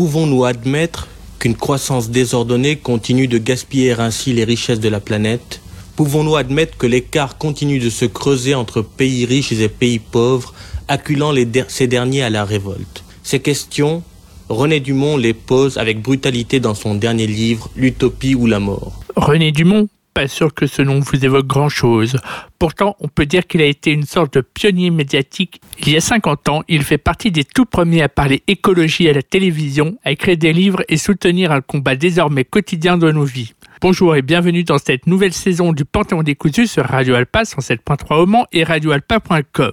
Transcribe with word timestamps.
Pouvons-nous 0.00 0.46
admettre 0.46 1.08
qu'une 1.38 1.54
croissance 1.54 2.08
désordonnée 2.08 2.76
continue 2.76 3.28
de 3.28 3.36
gaspiller 3.36 3.92
ainsi 4.00 4.32
les 4.32 4.44
richesses 4.44 4.80
de 4.80 4.88
la 4.88 4.98
planète? 4.98 5.60
Pouvons-nous 5.94 6.36
admettre 6.36 6.78
que 6.78 6.86
l'écart 6.86 7.36
continue 7.36 7.78
de 7.78 7.90
se 7.90 8.06
creuser 8.06 8.54
entre 8.54 8.80
pays 8.80 9.26
riches 9.26 9.52
et 9.52 9.68
pays 9.68 9.98
pauvres, 9.98 10.54
acculant 10.88 11.34
ces 11.68 11.86
derniers 11.86 12.22
à 12.22 12.30
la 12.30 12.46
révolte? 12.46 13.04
Ces 13.22 13.40
questions, 13.40 14.02
René 14.48 14.80
Dumont 14.80 15.18
les 15.18 15.34
pose 15.34 15.76
avec 15.76 16.00
brutalité 16.00 16.60
dans 16.60 16.74
son 16.74 16.94
dernier 16.94 17.26
livre, 17.26 17.68
L'utopie 17.76 18.34
ou 18.34 18.46
la 18.46 18.58
mort. 18.58 19.00
René 19.16 19.52
Dumont 19.52 19.86
pas 20.20 20.28
sûr 20.28 20.52
que 20.52 20.66
ce 20.66 20.82
nom 20.82 21.00
vous 21.00 21.24
évoque 21.24 21.46
grand-chose. 21.46 22.18
Pourtant, 22.58 22.94
on 23.00 23.08
peut 23.08 23.24
dire 23.24 23.46
qu'il 23.46 23.62
a 23.62 23.64
été 23.64 23.90
une 23.90 24.02
sorte 24.02 24.34
de 24.34 24.42
pionnier 24.42 24.90
médiatique. 24.90 25.62
Il 25.78 25.88
y 25.88 25.96
a 25.96 26.02
50 26.02 26.48
ans, 26.50 26.62
il 26.68 26.82
fait 26.82 26.98
partie 26.98 27.30
des 27.30 27.42
tout 27.42 27.64
premiers 27.64 28.02
à 28.02 28.10
parler 28.10 28.42
écologie 28.46 29.08
à 29.08 29.14
la 29.14 29.22
télévision, 29.22 29.96
à 30.04 30.10
écrire 30.10 30.36
des 30.36 30.52
livres 30.52 30.82
et 30.90 30.98
soutenir 30.98 31.52
un 31.52 31.62
combat 31.62 31.96
désormais 31.96 32.44
quotidien 32.44 32.98
de 32.98 33.10
nos 33.10 33.24
vies. 33.24 33.54
Bonjour 33.82 34.14
et 34.14 34.20
bienvenue 34.20 34.62
dans 34.62 34.76
cette 34.76 35.06
nouvelle 35.06 35.32
saison 35.32 35.72
du 35.72 35.86
Panthéon 35.86 36.22
décousu 36.22 36.66
sur 36.66 36.84
Radio 36.84 37.14
Alpa 37.14 37.44
107.3 37.44 38.14
au 38.16 38.26
Mans 38.26 38.44
et 38.52 38.62
radioalpa.com. 38.62 39.72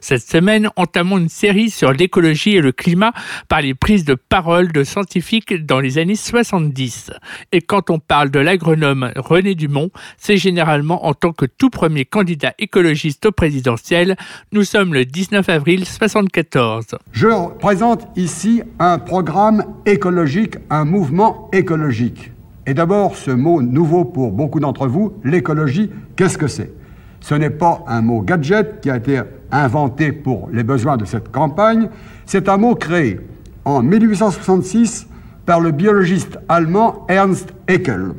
Cette 0.00 0.22
semaine, 0.22 0.70
entamons 0.76 1.18
une 1.18 1.28
série 1.28 1.68
sur 1.68 1.90
l'écologie 1.90 2.54
et 2.54 2.60
le 2.60 2.70
climat 2.70 3.12
par 3.48 3.60
les 3.60 3.74
prises 3.74 4.04
de 4.04 4.14
parole 4.14 4.70
de 4.70 4.84
scientifiques 4.84 5.66
dans 5.66 5.80
les 5.80 5.98
années 5.98 6.14
70. 6.14 7.10
Et 7.50 7.60
quand 7.60 7.90
on 7.90 7.98
parle 7.98 8.30
de 8.30 8.38
l'agronome 8.38 9.10
René 9.16 9.56
Dumont, 9.56 9.90
c'est 10.16 10.36
généralement 10.36 11.06
en 11.06 11.14
tant 11.14 11.32
que 11.32 11.46
tout 11.46 11.70
premier 11.70 12.04
candidat 12.04 12.54
écologiste 12.60 13.26
au 13.26 13.32
présidentiel. 13.32 14.14
Nous 14.52 14.62
sommes 14.62 14.94
le 14.94 15.04
19 15.04 15.48
avril 15.48 15.86
74. 15.86 16.86
Je 17.10 17.26
présente 17.58 18.06
ici 18.14 18.62
un 18.78 19.00
programme 19.00 19.64
écologique, 19.86 20.54
un 20.70 20.84
mouvement 20.84 21.48
écologique. 21.52 22.30
Et 22.66 22.74
d'abord, 22.74 23.16
ce 23.16 23.30
mot 23.30 23.62
nouveau 23.62 24.04
pour 24.04 24.32
beaucoup 24.32 24.60
d'entre 24.60 24.86
vous, 24.86 25.14
l'écologie, 25.24 25.90
qu'est-ce 26.16 26.38
que 26.38 26.46
c'est? 26.46 26.72
Ce 27.20 27.34
n'est 27.34 27.50
pas 27.50 27.84
un 27.86 28.02
mot 28.02 28.22
gadget 28.22 28.80
qui 28.80 28.90
a 28.90 28.96
été 28.96 29.20
inventé 29.50 30.12
pour 30.12 30.48
les 30.52 30.62
besoins 30.62 30.96
de 30.96 31.04
cette 31.04 31.30
campagne, 31.30 31.88
c'est 32.26 32.48
un 32.48 32.56
mot 32.56 32.74
créé 32.74 33.20
en 33.64 33.82
1866 33.82 35.08
par 35.46 35.60
le 35.60 35.70
biologiste 35.70 36.38
allemand 36.48 37.06
Ernst 37.08 37.52
Haeckel, 37.66 38.12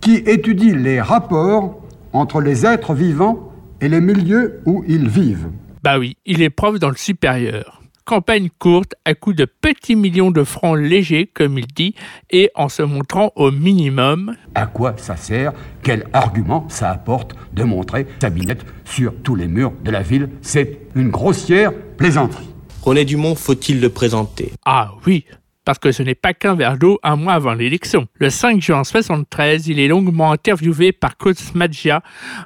qui 0.00 0.16
étudie 0.16 0.74
les 0.74 1.00
rapports 1.00 1.82
entre 2.12 2.40
les 2.40 2.64
êtres 2.66 2.94
vivants 2.94 3.52
et 3.80 3.88
les 3.88 4.00
milieux 4.00 4.60
où 4.66 4.84
ils 4.86 5.08
vivent. 5.08 5.48
Bah 5.82 5.98
oui, 5.98 6.16
il 6.24 6.42
est 6.42 6.50
prof 6.50 6.78
dans 6.78 6.90
le 6.90 6.96
supérieur 6.96 7.81
campagne 8.04 8.48
courte 8.58 8.94
à 9.04 9.14
coup 9.14 9.32
de 9.32 9.44
petits 9.44 9.96
millions 9.96 10.30
de 10.30 10.44
francs 10.44 10.78
légers, 10.78 11.30
comme 11.32 11.58
il 11.58 11.66
dit, 11.66 11.94
et 12.30 12.50
en 12.54 12.68
se 12.68 12.82
montrant 12.82 13.32
au 13.36 13.50
minimum. 13.50 14.34
À 14.54 14.66
quoi 14.66 14.94
ça 14.96 15.16
sert? 15.16 15.52
Quel 15.82 16.06
argument 16.12 16.66
ça 16.68 16.90
apporte 16.90 17.34
de 17.52 17.64
montrer 17.64 18.06
sa 18.20 18.30
binette 18.30 18.64
sur 18.84 19.14
tous 19.22 19.34
les 19.34 19.46
murs 19.46 19.72
de 19.84 19.90
la 19.90 20.02
ville? 20.02 20.28
C'est 20.42 20.80
une 20.94 21.10
grossière 21.10 21.72
plaisanterie. 21.96 22.48
René 22.82 23.04
Dumont, 23.04 23.34
faut-il 23.34 23.80
le 23.80 23.90
présenter? 23.90 24.52
Ah 24.64 24.90
oui, 25.06 25.24
parce 25.64 25.78
que 25.78 25.92
ce 25.92 26.02
n'est 26.02 26.16
pas 26.16 26.34
qu'un 26.34 26.54
verre 26.54 26.76
d'eau 26.76 26.98
un 27.04 27.16
mois 27.16 27.34
avant 27.34 27.54
l'élection. 27.54 28.06
Le 28.14 28.30
5 28.30 28.60
juin 28.60 28.82
73, 28.82 29.68
il 29.68 29.78
est 29.78 29.86
longuement 29.86 30.32
interviewé 30.32 30.90
par 30.90 31.16
Claude 31.16 31.38
Smadja 31.38 32.02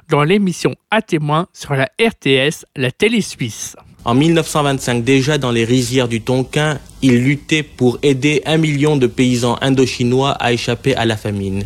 dans 0.09 0.23
l'émission 0.23 0.75
À 0.91 1.01
témoin 1.01 1.47
sur 1.53 1.73
la 1.73 1.89
RTS, 1.99 2.65
la 2.75 2.91
télé 2.91 3.21
suisse. 3.21 3.75
En 4.07 4.13
1925, 4.13 5.03
déjà 5.03 5.37
dans 5.37 5.51
les 5.51 5.65
rizières 5.65 6.07
du 6.07 6.21
Tonkin, 6.21 6.79
il 7.01 7.25
luttait 7.25 7.61
pour 7.61 7.99
aider 8.03 8.41
un 8.45 8.55
million 8.55 8.95
de 8.95 9.05
paysans 9.05 9.57
indochinois 9.59 10.31
à 10.31 10.53
échapper 10.53 10.95
à 10.95 11.03
la 11.03 11.17
famine. 11.17 11.63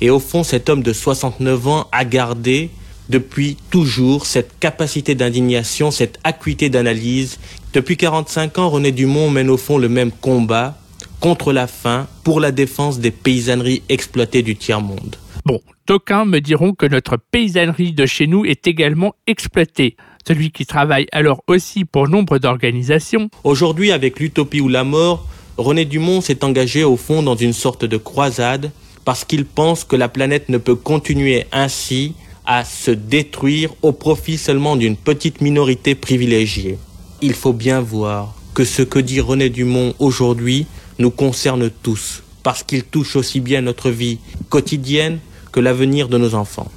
Et 0.00 0.08
au 0.08 0.18
fond, 0.18 0.42
cet 0.42 0.70
homme 0.70 0.82
de 0.82 0.94
69 0.94 1.68
ans 1.68 1.86
a 1.92 2.06
gardé 2.06 2.70
depuis 3.10 3.58
toujours 3.68 4.24
cette 4.24 4.58
capacité 4.58 5.14
d'indignation, 5.14 5.90
cette 5.90 6.18
acuité 6.24 6.70
d'analyse. 6.70 7.38
Depuis 7.74 7.98
45 7.98 8.58
ans, 8.58 8.70
René 8.70 8.90
Dumont 8.90 9.28
mène 9.28 9.50
au 9.50 9.58
fond 9.58 9.76
le 9.76 9.90
même 9.90 10.12
combat 10.12 10.78
contre 11.20 11.52
la 11.52 11.66
faim 11.66 12.06
pour 12.24 12.40
la 12.40 12.52
défense 12.52 13.00
des 13.00 13.10
paysanneries 13.10 13.82
exploitées 13.90 14.40
du 14.40 14.56
tiers-monde. 14.56 15.16
Bon, 15.44 15.60
d'aucuns 15.86 16.24
me 16.24 16.40
diront 16.40 16.72
que 16.72 16.86
notre 16.86 17.18
paysannerie 17.18 17.92
de 17.92 18.06
chez 18.06 18.26
nous 18.26 18.46
est 18.46 18.66
également 18.66 19.14
exploitée 19.26 19.98
celui 20.26 20.50
qui 20.50 20.66
travaille 20.66 21.06
alors 21.12 21.42
aussi 21.46 21.84
pour 21.84 22.08
nombre 22.08 22.38
d'organisations. 22.38 23.30
Aujourd'hui, 23.44 23.92
avec 23.92 24.18
l'utopie 24.18 24.60
ou 24.60 24.68
la 24.68 24.84
mort, 24.84 25.26
René 25.56 25.84
Dumont 25.84 26.20
s'est 26.20 26.44
engagé 26.44 26.84
au 26.84 26.96
fond 26.96 27.22
dans 27.22 27.36
une 27.36 27.52
sorte 27.52 27.84
de 27.84 27.96
croisade 27.96 28.70
parce 29.04 29.24
qu'il 29.24 29.44
pense 29.44 29.84
que 29.84 29.94
la 29.94 30.08
planète 30.08 30.48
ne 30.48 30.58
peut 30.58 30.74
continuer 30.74 31.46
ainsi 31.52 32.14
à 32.44 32.64
se 32.64 32.90
détruire 32.90 33.70
au 33.82 33.92
profit 33.92 34.36
seulement 34.36 34.76
d'une 34.76 34.96
petite 34.96 35.40
minorité 35.40 35.94
privilégiée. 35.94 36.78
Il 37.22 37.32
faut 37.32 37.52
bien 37.52 37.80
voir 37.80 38.34
que 38.54 38.64
ce 38.64 38.82
que 38.82 38.98
dit 38.98 39.20
René 39.20 39.48
Dumont 39.48 39.94
aujourd'hui 39.98 40.66
nous 40.98 41.10
concerne 41.10 41.70
tous, 41.70 42.22
parce 42.42 42.62
qu'il 42.62 42.82
touche 42.82 43.16
aussi 43.16 43.40
bien 43.40 43.60
notre 43.60 43.90
vie 43.90 44.18
quotidienne 44.48 45.18
que 45.52 45.60
l'avenir 45.60 46.08
de 46.08 46.18
nos 46.18 46.34
enfants. 46.34 46.70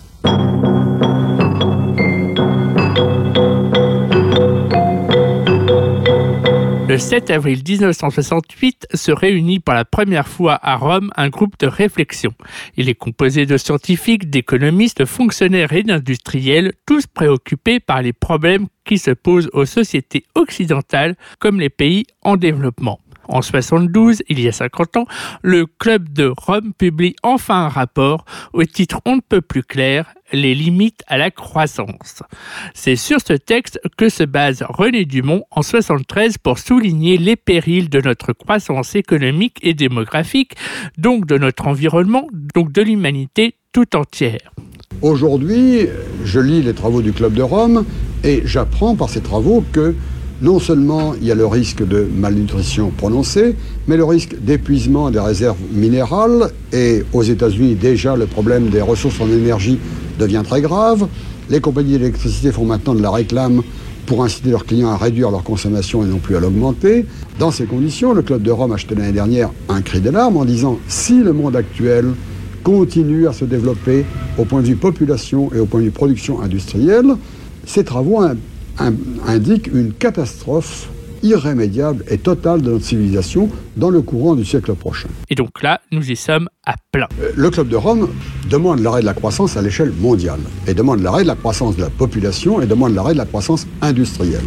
7 7.00 7.30
avril 7.30 7.64
1968 7.66 8.88
se 8.94 9.12
réunit 9.12 9.60
pour 9.60 9.74
la 9.74 9.86
première 9.86 10.28
fois 10.28 10.60
à 10.62 10.76
Rome 10.76 11.12
un 11.16 11.30
groupe 11.30 11.58
de 11.60 11.66
réflexion. 11.66 12.34
Il 12.76 12.90
est 12.90 12.96
composé 12.96 13.46
de 13.46 13.56
scientifiques, 13.56 14.30
d'économistes, 14.30 15.00
de 15.00 15.06
fonctionnaires 15.06 15.72
et 15.72 15.84
d'industriels, 15.84 16.74
tous 16.86 17.08
préoccupés 17.08 17.80
par 17.80 18.02
les 18.02 18.12
problèmes 18.12 18.68
qui 18.84 18.98
se 18.98 19.12
posent 19.12 19.50
aux 19.54 19.66
sociétés 19.66 20.26
occidentales 20.36 21.16
comme 21.40 21.60
les 21.60 21.70
pays 21.70 22.06
en 22.22 22.36
développement. 22.36 23.00
En 23.30 23.44
72, 23.44 24.24
il 24.28 24.40
y 24.40 24.48
a 24.48 24.52
50 24.52 24.98
ans, 24.98 25.06
le 25.44 25.68
Club 25.68 26.10
de 26.12 26.34
Rome 26.36 26.74
publie 26.76 27.16
enfin 27.22 27.66
un 27.66 27.70
rapport 27.70 28.26
au 28.54 28.64
titre 28.64 29.02
on 29.06 29.18
ne 29.18 29.22
peut 29.22 29.42
plus 29.42 29.62
clair 29.62 30.14
les 30.34 30.56
limites 30.56 31.04
à 31.08 31.20
la 31.20 31.30
croissance. 31.30 32.24
C'est 32.74 32.96
sur 32.96 33.20
ce 33.22 33.34
texte 33.34 33.80
que 33.98 34.10
se 34.10 34.24
base 34.24 34.66
René 34.68 35.06
Dumont 35.06 35.44
en 35.52 35.62
73 35.62 36.40
pour 36.40 36.58
souligner 36.58 37.18
les 37.18 37.36
périls 37.36 37.90
de 37.90 38.02
notre 38.02 38.34
croissance 38.34 38.96
économique 38.96 39.60
et 39.62 39.76
démographique, 39.76 40.56
donc 40.98 41.28
de 41.28 41.38
notre 41.38 41.68
environnement, 41.68 42.28
donc 42.56 42.72
de 42.72 42.82
l'humanité 42.82 43.56
tout 43.72 43.96
entière. 43.96 44.52
Aujourd'hui, 45.04 45.88
je 46.26 46.40
lis 46.40 46.64
les 46.64 46.74
travaux 46.74 47.04
du 47.04 47.14
Club 47.14 47.34
de 47.34 47.44
Rome 47.44 47.86
et 48.24 48.42
j'apprends 48.46 48.96
par 48.96 49.10
ces 49.10 49.22
travaux 49.22 49.64
que 49.72 49.96
non 50.42 50.60
seulement 50.60 51.14
il 51.20 51.28
y 51.28 51.32
a 51.32 51.36
le 51.36 51.46
risque 51.46 51.86
de 51.86 52.08
malnutrition 52.16 52.92
prononcée, 52.96 53.56
mais 53.88 53.98
le 53.98 54.06
risque 54.06 54.36
d'épuisement 54.42 55.12
des 55.12 55.20
réserves 55.20 55.58
minérales. 55.72 56.52
Et 56.72 57.04
aux 57.14 57.24
États-Unis, 57.24 57.76
déjà, 57.76 58.16
le 58.16 58.26
problème 58.26 58.70
des 58.70 58.82
ressources 58.82 59.20
en 59.20 59.28
énergie 59.28 59.80
devient 60.18 60.44
très 60.46 60.62
grave. 60.62 61.08
Les 61.50 61.60
compagnies 61.60 61.98
d'électricité 61.98 62.52
font 62.52 62.66
maintenant 62.66 62.94
de 62.94 63.02
la 63.02 63.12
réclame 63.12 63.62
pour 64.06 64.24
inciter 64.24 64.50
leurs 64.50 64.66
clients 64.66 64.90
à 64.90 64.98
réduire 64.98 65.30
leur 65.30 65.44
consommation 65.44 66.04
et 66.04 66.08
non 66.08 66.18
plus 66.18 66.36
à 66.36 66.40
l'augmenter. 66.40 67.06
Dans 67.38 67.52
ces 67.52 67.66
conditions, 67.66 68.14
le 68.14 68.22
Club 68.22 68.42
de 68.42 68.52
Rome 68.52 68.72
acheté 68.72 68.96
l'année 68.96 69.12
dernière 69.12 69.52
un 69.68 69.82
cri 69.82 70.02
d'alarme 70.02 70.38
en 70.38 70.46
disant 70.46 70.80
si 70.88 71.22
le 71.22 71.34
monde 71.34 71.56
actuel 71.56 72.14
continue 72.64 73.28
à 73.28 73.34
se 73.34 73.46
développer 73.46 74.06
au 74.38 74.46
point 74.46 74.62
de 74.62 74.68
vue 74.68 74.76
population 74.76 75.52
et 75.54 75.60
au 75.60 75.66
point 75.66 75.80
de 75.80 75.86
vue 75.86 75.92
production 75.92 76.42
industrielle, 76.42 77.16
ces 77.66 77.84
travaux 77.84 78.22
indique 79.28 79.68
une 79.68 79.94
catastrophe 79.94 80.90
irrémédiable 81.24 82.04
et 82.10 82.18
totale 82.18 82.62
de 82.62 82.72
notre 82.72 82.86
civilisation 82.86 83.50
dans 83.78 83.90
le 83.90 84.02
courant 84.02 84.36
du 84.36 84.46
siècle 84.46 84.74
prochain. 84.74 85.10
Et 85.30 85.36
donc 85.36 85.62
là, 85.62 85.82
nous 85.92 86.10
y 86.10 86.16
sommes 86.16 86.50
à 86.66 86.76
plein. 86.92 87.08
Euh, 87.22 87.32
le 87.36 87.50
Club 87.50 87.68
de 87.68 87.76
Rome 87.76 88.10
demande 88.50 88.80
l'arrêt 88.80 89.02
de 89.02 89.06
la 89.06 89.14
croissance 89.14 89.58
à 89.58 89.62
l'échelle 89.62 89.92
mondiale, 90.00 90.40
et 90.68 90.74
demande 90.74 91.02
l'arrêt 91.02 91.24
de 91.24 91.28
la 91.28 91.36
croissance 91.36 91.76
de 91.76 91.82
la 91.82 91.90
population, 91.90 92.62
et 92.62 92.66
demande 92.66 92.94
l'arrêt 92.94 93.14
de 93.14 93.18
la 93.18 93.26
croissance 93.26 93.68
industrielle. 93.82 94.44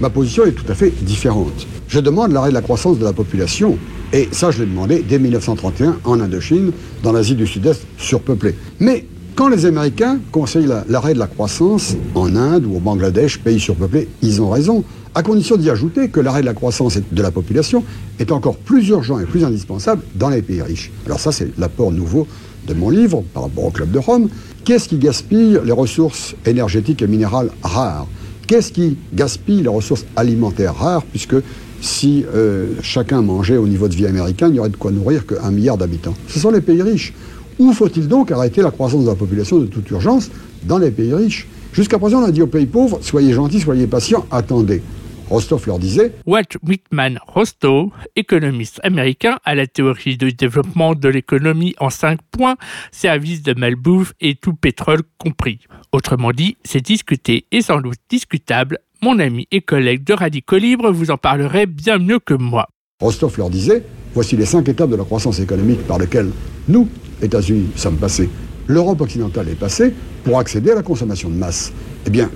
Ma 0.00 0.10
position 0.10 0.44
est 0.44 0.52
tout 0.52 0.70
à 0.70 0.74
fait 0.74 0.90
différente. 1.04 1.66
Je 1.88 2.00
demande 2.00 2.32
l'arrêt 2.32 2.50
de 2.50 2.54
la 2.54 2.62
croissance 2.62 2.98
de 2.98 3.04
la 3.04 3.12
population, 3.12 3.78
et 4.12 4.28
ça 4.30 4.50
je 4.50 4.60
l'ai 4.60 4.66
demandé 4.66 5.02
dès 5.06 5.18
1931 5.18 5.98
en 6.04 6.20
Indochine, 6.20 6.72
dans 7.02 7.12
l'Asie 7.12 7.34
du 7.34 7.46
Sud-Est 7.46 7.86
surpeuplée. 7.98 8.54
Mais 8.78 9.06
quand 9.36 9.48
les 9.48 9.66
Américains 9.66 10.18
conseillent 10.32 10.68
l'arrêt 10.88 11.12
de 11.12 11.18
la 11.18 11.26
croissance 11.26 11.94
en 12.14 12.34
Inde 12.34 12.64
ou 12.64 12.76
au 12.76 12.80
Bangladesh, 12.80 13.38
pays 13.38 13.60
surpeuplés, 13.60 14.08
ils 14.22 14.40
ont 14.40 14.48
raison, 14.48 14.82
à 15.14 15.22
condition 15.22 15.56
d'y 15.56 15.68
ajouter 15.68 16.08
que 16.08 16.20
l'arrêt 16.20 16.40
de 16.40 16.46
la 16.46 16.54
croissance 16.54 16.96
de 16.96 17.22
la 17.22 17.30
population 17.30 17.84
est 18.18 18.32
encore 18.32 18.56
plus 18.56 18.88
urgent 18.88 19.20
et 19.20 19.26
plus 19.26 19.44
indispensable 19.44 20.02
dans 20.14 20.30
les 20.30 20.40
pays 20.40 20.62
riches. 20.62 20.90
Alors 21.04 21.20
ça, 21.20 21.32
c'est 21.32 21.50
l'apport 21.58 21.92
nouveau 21.92 22.26
de 22.66 22.72
mon 22.72 22.88
livre 22.88 23.22
par 23.34 23.44
rapport 23.44 23.64
au 23.64 23.70
Club 23.70 23.90
de 23.90 23.98
Rome. 23.98 24.30
Qu'est-ce 24.64 24.88
qui 24.88 24.96
gaspille 24.96 25.60
les 25.62 25.72
ressources 25.72 26.34
énergétiques 26.46 27.02
et 27.02 27.06
minérales 27.06 27.50
rares? 27.62 28.06
Qu'est-ce 28.46 28.72
qui 28.72 28.96
gaspille 29.12 29.62
les 29.62 29.68
ressources 29.68 30.06
alimentaires 30.16 30.74
rares? 30.74 31.04
Puisque 31.04 31.36
si 31.82 32.24
euh, 32.34 32.68
chacun 32.80 33.20
mangeait 33.20 33.58
au 33.58 33.68
niveau 33.68 33.86
de 33.86 33.94
vie 33.94 34.06
américain, 34.06 34.48
il 34.48 34.54
n'y 34.54 34.60
aurait 34.60 34.70
de 34.70 34.76
quoi 34.76 34.92
nourrir 34.92 35.26
qu'un 35.26 35.50
milliard 35.50 35.76
d'habitants. 35.76 36.14
Ce 36.28 36.40
sont 36.40 36.50
les 36.50 36.62
pays 36.62 36.80
riches. 36.80 37.12
Où 37.58 37.72
faut-il 37.72 38.08
donc 38.08 38.30
arrêter 38.30 38.62
la 38.62 38.70
croissance 38.70 39.04
de 39.04 39.08
la 39.08 39.14
population 39.14 39.58
de 39.58 39.66
toute 39.66 39.90
urgence 39.90 40.30
Dans 40.64 40.78
les 40.78 40.90
pays 40.90 41.14
riches. 41.14 41.46
Jusqu'à 41.72 41.98
présent, 41.98 42.22
on 42.22 42.24
a 42.24 42.30
dit 42.30 42.42
aux 42.42 42.46
pays 42.46 42.66
pauvres, 42.66 42.98
soyez 43.02 43.32
gentils, 43.32 43.60
soyez 43.60 43.86
patients, 43.86 44.26
attendez. 44.30 44.82
Rostov 45.28 45.66
leur 45.66 45.78
disait 45.78 46.12
Walt 46.24 46.56
Whitman 46.62 47.18
Rostov, 47.26 47.88
économiste 48.14 48.80
américain 48.84 49.38
à 49.44 49.54
la 49.54 49.66
théorie 49.66 50.16
du 50.16 50.32
développement 50.32 50.94
de 50.94 51.08
l'économie 51.08 51.74
en 51.80 51.90
cinq 51.90 52.20
points, 52.30 52.56
service 52.92 53.42
de 53.42 53.52
malbouffe 53.54 54.12
et 54.20 54.36
tout 54.36 54.54
pétrole 54.54 55.02
compris. 55.18 55.58
Autrement 55.92 56.30
dit, 56.30 56.56
c'est 56.64 56.80
discuté 56.80 57.46
et 57.50 57.60
sans 57.60 57.80
doute 57.80 57.98
discutable. 58.08 58.78
Mon 59.02 59.18
ami 59.18 59.48
et 59.50 59.60
collègue 59.60 60.04
de 60.04 60.14
Radicaux 60.14 60.58
Libre 60.58 60.92
vous 60.92 61.10
en 61.10 61.18
parlerait 61.18 61.66
bien 61.66 61.98
mieux 61.98 62.20
que 62.20 62.34
moi. 62.34 62.68
Rostov 63.00 63.36
leur 63.36 63.50
disait 63.50 63.82
Voici 64.14 64.36
les 64.36 64.46
cinq 64.46 64.68
étapes 64.68 64.88
de 64.88 64.96
la 64.96 65.04
croissance 65.04 65.40
économique 65.40 65.86
par 65.86 65.98
lesquelles 65.98 66.30
nous, 66.68 66.88
États-Unis, 67.22 67.68
sommes 67.76 67.96
passés. 67.96 68.28
L'Europe 68.66 69.00
occidentale 69.00 69.48
est 69.48 69.58
passée 69.58 69.92
pour 70.24 70.38
accéder 70.38 70.72
à 70.72 70.74
la 70.74 70.82
consommation 70.82 71.28
de 71.28 71.34
masse. 71.34 71.72
Eh 72.06 72.10
bien, 72.10 72.30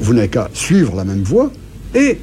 vous 0.00 0.14
n'avez 0.14 0.28
qu'à 0.28 0.48
suivre 0.52 0.94
la 0.96 1.04
même 1.04 1.22
voie 1.22 1.50
et 1.94 2.18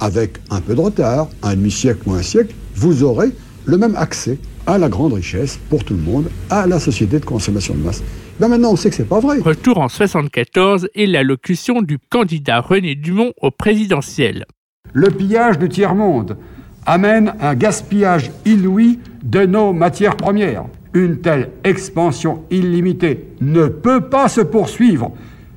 avec 0.00 0.38
un 0.50 0.60
peu 0.60 0.74
de 0.74 0.80
retard, 0.80 1.28
un 1.42 1.54
demi-siècle 1.54 2.00
ou 2.06 2.12
un 2.12 2.22
siècle, 2.22 2.54
vous 2.74 3.02
aurez 3.02 3.30
le 3.64 3.76
même 3.76 3.96
accès 3.96 4.38
à 4.66 4.78
la 4.78 4.88
grande 4.88 5.14
richesse 5.14 5.58
pour 5.70 5.84
tout 5.84 5.94
le 5.94 6.00
monde, 6.00 6.28
à 6.50 6.66
la 6.66 6.78
société 6.78 7.18
de 7.18 7.24
consommation 7.24 7.74
de 7.74 7.80
masse. 7.80 8.02
Ben 8.38 8.48
maintenant, 8.48 8.72
on 8.72 8.76
sait 8.76 8.90
que 8.90 8.96
c'est 8.96 9.08
pas 9.08 9.18
vrai. 9.18 9.38
Retour 9.40 9.78
en 9.78 9.88
74 9.88 10.88
et 10.94 11.06
l'allocution 11.06 11.82
du 11.82 11.98
candidat 11.98 12.60
René 12.60 12.94
Dumont 12.94 13.32
au 13.40 13.50
présidentiel. 13.50 14.46
Le 14.92 15.10
pillage 15.10 15.58
du 15.58 15.68
tiers-monde 15.68 16.36
amène 16.86 17.34
un 17.40 17.54
gaspillage 17.54 18.30
inouï 18.46 19.00
de 19.22 19.44
nos 19.44 19.72
matières 19.72 20.16
premières. 20.16 20.64
Une 20.94 21.18
telle 21.18 21.50
expansion 21.64 22.44
illimitée 22.50 23.24
ne 23.40 23.66
peut 23.66 24.00
pas 24.00 24.28
se 24.28 24.40
poursuivre. 24.40 25.12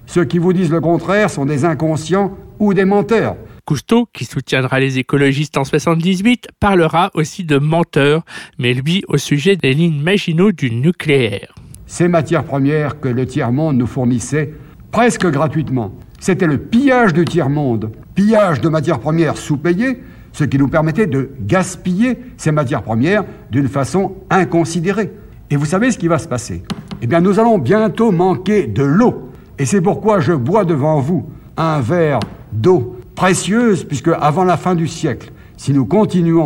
Ceux 0.06 0.26
qui 0.26 0.40
vous 0.40 0.52
disent 0.52 0.72
le 0.72 0.82
contraire 0.82 1.30
sont 1.30 1.46
des 1.46 1.64
inconscients 1.64 2.38
ou 2.60 2.74
des 2.74 2.86
menteurs. 2.86 3.38
Cousteau, 3.66 4.08
qui 4.12 4.26
soutiendra 4.26 4.80
les 4.80 5.00
écologistes 5.00 5.58
en 5.58 5.64
78, 5.64 6.50
parlera 6.60 7.12
aussi 7.14 7.46
de 7.46 7.58
menteurs, 7.58 8.24
mais 8.58 8.74
lui 8.74 9.04
au 9.08 9.18
sujet 9.18 9.56
des 9.56 9.74
lignes 9.74 10.02
Maginot 10.02 10.52
du 10.52 10.72
nucléaire. 10.72 11.56
Ces 11.86 12.08
matières 12.08 12.44
premières 12.44 13.00
que 13.00 13.08
le 13.08 13.26
tiers-monde 13.26 13.78
nous 13.78 13.88
fournissait 13.88 14.54
presque 14.92 15.28
gratuitement, 15.28 15.94
c'était 16.20 16.48
le 16.48 16.58
pillage 16.58 17.14
du 17.14 17.24
tiers-monde, 17.24 17.92
pillage 18.16 18.62
de 18.62 18.70
matières 18.70 19.00
premières 19.00 19.38
sous-payées, 19.38 20.00
ce 20.34 20.44
qui 20.44 20.58
nous 20.58 20.68
permettait 20.68 21.08
de 21.08 21.32
gaspiller 21.42 22.18
ces 22.38 22.52
matières 22.52 22.84
premières 22.84 23.24
d'une 23.50 23.68
façon 23.68 24.16
inconsidérée. 24.30 25.12
Et 25.52 25.58
vous 25.58 25.66
savez 25.66 25.92
ce 25.92 25.98
qui 25.98 26.08
va 26.08 26.18
se 26.18 26.30
passer? 26.30 26.64
Eh 27.02 27.08
bien, 27.08 27.20
nous 27.20 27.38
allons 27.38 27.58
bientôt 27.58 28.12
manquer 28.12 28.68
de 28.68 28.84
l'eau. 28.84 29.30
Et 29.60 29.66
c'est 29.66 29.82
pourquoi 29.82 30.22
je 30.22 30.32
bois 30.32 30.64
devant 30.64 31.02
vous 31.02 31.30
un 31.58 31.82
verre 31.82 32.22
d'eau 32.54 32.96
précieuse, 33.16 33.84
puisque 33.84 34.08
avant 34.08 34.46
la 34.46 34.56
fin 34.56 34.76
du 34.76 34.88
siècle, 34.88 35.30
si 35.58 35.74
nous 35.74 35.86
continuons 35.86 36.46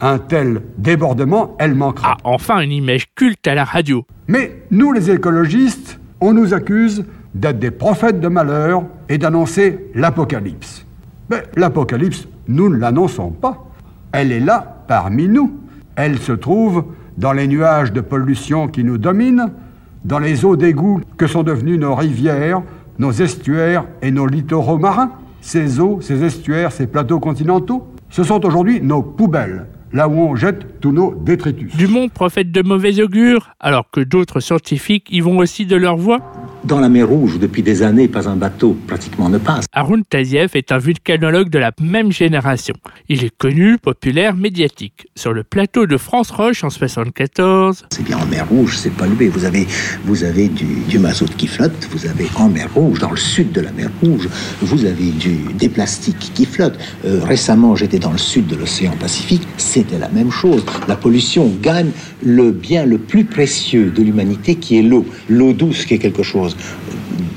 un 0.00 0.18
tel 0.18 0.62
débordement, 0.78 1.54
elle 1.58 1.74
manquera. 1.74 2.16
Ah, 2.16 2.20
enfin 2.24 2.60
une 2.60 2.72
image 2.72 3.08
culte 3.14 3.46
à 3.46 3.54
la 3.54 3.64
radio. 3.64 4.06
Mais 4.26 4.62
nous, 4.70 4.90
les 4.92 5.10
écologistes, 5.10 6.00
on 6.22 6.32
nous 6.32 6.54
accuse 6.54 7.04
d'être 7.34 7.58
des 7.58 7.70
prophètes 7.70 8.20
de 8.20 8.28
malheur 8.28 8.84
et 9.10 9.18
d'annoncer 9.18 9.90
l'apocalypse. 9.94 10.86
Mais 11.28 11.42
l'apocalypse, 11.56 12.26
nous 12.48 12.70
ne 12.70 12.76
l'annonçons 12.76 13.30
pas. 13.30 13.66
Elle 14.12 14.32
est 14.32 14.40
là 14.40 14.82
parmi 14.88 15.28
nous. 15.28 15.60
Elle 15.94 16.18
se 16.18 16.32
trouve 16.32 16.84
dans 17.18 17.32
les 17.32 17.48
nuages 17.48 17.92
de 17.92 18.00
pollution 18.00 18.68
qui 18.68 18.84
nous 18.84 18.98
dominent, 18.98 19.50
dans 20.04 20.18
les 20.18 20.44
eaux 20.44 20.56
d'égout 20.56 21.00
que 21.16 21.26
sont 21.26 21.42
devenues 21.42 21.78
nos 21.78 21.94
rivières, 21.94 22.62
nos 22.98 23.12
estuaires 23.12 23.84
et 24.02 24.10
nos 24.10 24.26
littoraux 24.26 24.78
marins 24.78 25.10
ces 25.46 25.78
eaux, 25.78 26.00
ces 26.00 26.24
estuaires, 26.24 26.72
ces 26.72 26.88
plateaux 26.88 27.20
continentaux, 27.20 27.86
ce 28.10 28.24
sont 28.24 28.44
aujourd'hui 28.44 28.80
nos 28.80 29.00
poubelles, 29.00 29.66
là 29.92 30.08
où 30.08 30.18
on 30.18 30.34
jette 30.34 30.80
tous 30.80 30.90
nos 30.90 31.14
détritus. 31.14 31.74
Dumont, 31.76 32.08
prophète 32.08 32.50
de 32.50 32.62
mauvais 32.62 33.00
augure, 33.00 33.50
alors 33.60 33.88
que 33.92 34.00
d'autres 34.00 34.40
scientifiques 34.40 35.06
y 35.10 35.20
vont 35.20 35.38
aussi 35.38 35.64
de 35.64 35.76
leur 35.76 35.96
voix 35.96 36.20
dans 36.66 36.80
la 36.80 36.88
mer 36.88 37.08
Rouge, 37.08 37.38
depuis 37.38 37.62
des 37.62 37.82
années, 37.82 38.08
pas 38.08 38.28
un 38.28 38.36
bateau 38.36 38.76
pratiquement 38.86 39.28
ne 39.28 39.38
passe. 39.38 39.66
Arun 39.72 40.02
Taziev 40.02 40.50
est 40.54 40.72
un 40.72 40.78
vulcanologue 40.78 41.48
de 41.48 41.58
la 41.58 41.70
même 41.80 42.10
génération. 42.10 42.74
Il 43.08 43.24
est 43.24 43.36
connu, 43.36 43.78
populaire, 43.78 44.34
médiatique. 44.34 45.06
Sur 45.14 45.32
le 45.32 45.44
plateau 45.44 45.86
de 45.86 45.96
France 45.96 46.30
Roche 46.30 46.64
en 46.64 46.70
74. 46.70 47.86
C'est 47.90 48.02
bien 48.02 48.18
en 48.18 48.26
mer 48.26 48.48
Rouge, 48.48 48.76
c'est 48.78 48.90
pollué. 48.90 49.28
Vous 49.28 49.44
avez, 49.44 49.66
vous 50.04 50.24
avez 50.24 50.48
du, 50.48 50.80
du 50.88 50.98
mazout 50.98 51.34
qui 51.36 51.46
flotte, 51.46 51.88
vous 51.90 52.06
avez 52.06 52.26
en 52.36 52.48
mer 52.48 52.68
Rouge, 52.74 52.98
dans 52.98 53.10
le 53.10 53.16
sud 53.16 53.52
de 53.52 53.60
la 53.60 53.70
mer 53.72 53.90
Rouge, 54.02 54.28
vous 54.60 54.84
avez 54.84 55.10
du, 55.10 55.36
des 55.54 55.68
plastiques 55.68 56.32
qui 56.34 56.46
flottent. 56.46 56.78
Euh, 57.04 57.20
récemment, 57.22 57.76
j'étais 57.76 57.98
dans 58.00 58.12
le 58.12 58.18
sud 58.18 58.46
de 58.48 58.56
l'océan 58.56 58.94
Pacifique, 58.98 59.46
c'était 59.56 59.98
la 59.98 60.08
même 60.08 60.30
chose. 60.30 60.64
La 60.88 60.96
pollution 60.96 61.52
gagne 61.62 61.90
le 62.26 62.50
bien 62.50 62.84
le 62.84 62.98
plus 62.98 63.24
précieux 63.24 63.92
de 63.94 64.02
l'humanité 64.02 64.56
qui 64.56 64.78
est 64.78 64.82
l'eau. 64.82 65.06
L'eau 65.28 65.52
douce 65.52 65.86
qui 65.86 65.94
est 65.94 65.98
quelque 65.98 66.24
chose 66.24 66.56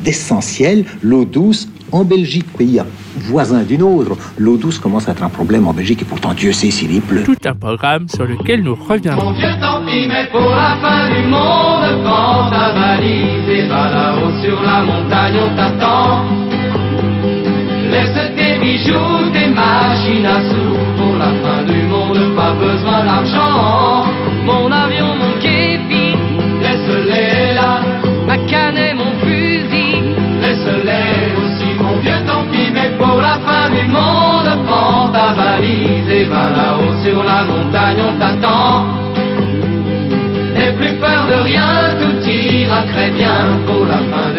d'essentiel, 0.04 0.84
l'eau 1.04 1.26
douce 1.26 1.70
en 1.92 2.04
Belgique, 2.04 2.46
pays 2.58 2.82
voisin 3.18 3.64
d'une 3.64 3.84
autre. 3.84 4.18
L'eau 4.38 4.58
douce 4.58 4.80
commence 4.80 5.08
à 5.08 5.12
être 5.12 5.24
un 5.24 5.30
problème 5.30 5.68
en 5.68 5.74
Belgique 5.74 6.02
et 6.02 6.06
pourtant 6.06 6.34
Dieu 6.34 6.52
sait 6.52 6.72
s'il 6.72 6.94
y 6.94 7.00
pleut. 7.00 7.24
Tout 7.24 7.38
un 7.46 7.54
programme 7.54 8.08
sur 8.08 8.26
lequel 8.26 8.64
nous 8.64 8.76
reviendrons. 8.76 9.34
Dieu 9.34 9.50
tant 9.62 9.86
pis, 9.86 10.08
mais 10.08 10.28
pour 10.32 10.50
la 10.50 10.78
fin 10.82 11.10
du 11.14 11.28
monde, 11.28 12.04
quand 12.04 12.50
ta 12.50 12.74
valise 12.74 13.50
est 13.50 13.68
là-haut 13.68 14.42
sur 14.44 14.62
la 14.62 14.82
montagne, 14.84 15.36
on 15.46 15.56
t'attend. 15.56 16.26
Laisse 17.92 18.20
tes 18.36 18.60
bijoux, 18.60 19.32
tes 19.34 19.50
machines 19.50 20.26
à 20.26 20.42
sous, 20.50 20.78
pour 20.98 21.16
la 21.18 21.32
fin 21.44 21.64
du 21.64 21.82
monde, 21.84 22.36
pas 22.36 22.54
besoin 22.54 23.04
d'argent. 23.04 23.89
Mon 24.50 24.72
avion, 24.72 25.12
mon 25.22 25.34
képi, 25.44 26.06
laisse-les 26.64 27.54
là, 27.60 27.72
ma 28.28 28.38
canne 28.52 28.80
et 28.88 28.94
mon 29.02 29.12
fusil, 29.22 29.96
laisse-les 30.44 31.18
aussi, 31.40 31.70
mon 31.82 31.96
vieux 32.04 32.22
tant 32.26 32.44
pis, 32.52 32.72
mais 32.76 32.92
pour 32.98 33.18
la 33.28 33.36
fin 33.48 33.66
du 33.78 33.86
monde, 33.98 34.50
prends 34.66 35.08
ta 35.10 35.28
valise 35.42 36.10
et 36.20 36.26
va 36.34 36.46
là-haut 36.58 36.96
sur 37.04 37.20
la 37.32 37.40
montagne, 37.52 38.02
on 38.10 38.14
t'attend. 38.22 38.74
N'aie 40.56 40.74
plus 40.80 40.96
peur 41.06 41.22
de 41.32 41.38
rien, 41.50 41.72
tout 42.02 42.20
ira 42.28 42.82
très 42.94 43.12
bien, 43.12 43.38
pour 43.68 43.86
la 43.94 44.00
fin 44.12 44.30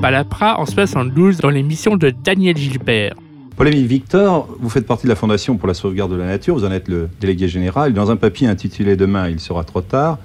Palapra 0.00 0.58
en 0.58 0.64
72 0.64 1.38
dans 1.38 1.50
l'émission 1.50 1.96
de 1.96 2.10
Daniel 2.10 2.56
Gilbert. 2.56 3.14
Paul-Émile 3.56 3.86
Victor, 3.86 4.48
vous 4.58 4.70
faites 4.70 4.86
partie 4.86 5.04
de 5.04 5.10
la 5.10 5.16
Fondation 5.16 5.56
pour 5.56 5.68
la 5.68 5.74
sauvegarde 5.74 6.10
de 6.10 6.16
la 6.16 6.26
nature, 6.26 6.54
vous 6.54 6.64
en 6.64 6.72
êtes 6.72 6.88
le 6.88 7.10
délégué 7.20 7.46
général. 7.46 7.92
Dans 7.92 8.10
un 8.10 8.16
papier 8.16 8.48
intitulé 8.48 8.96
Demain, 8.96 9.28
il 9.28 9.38
sera 9.38 9.64
trop 9.64 9.82
tard, 9.82 10.18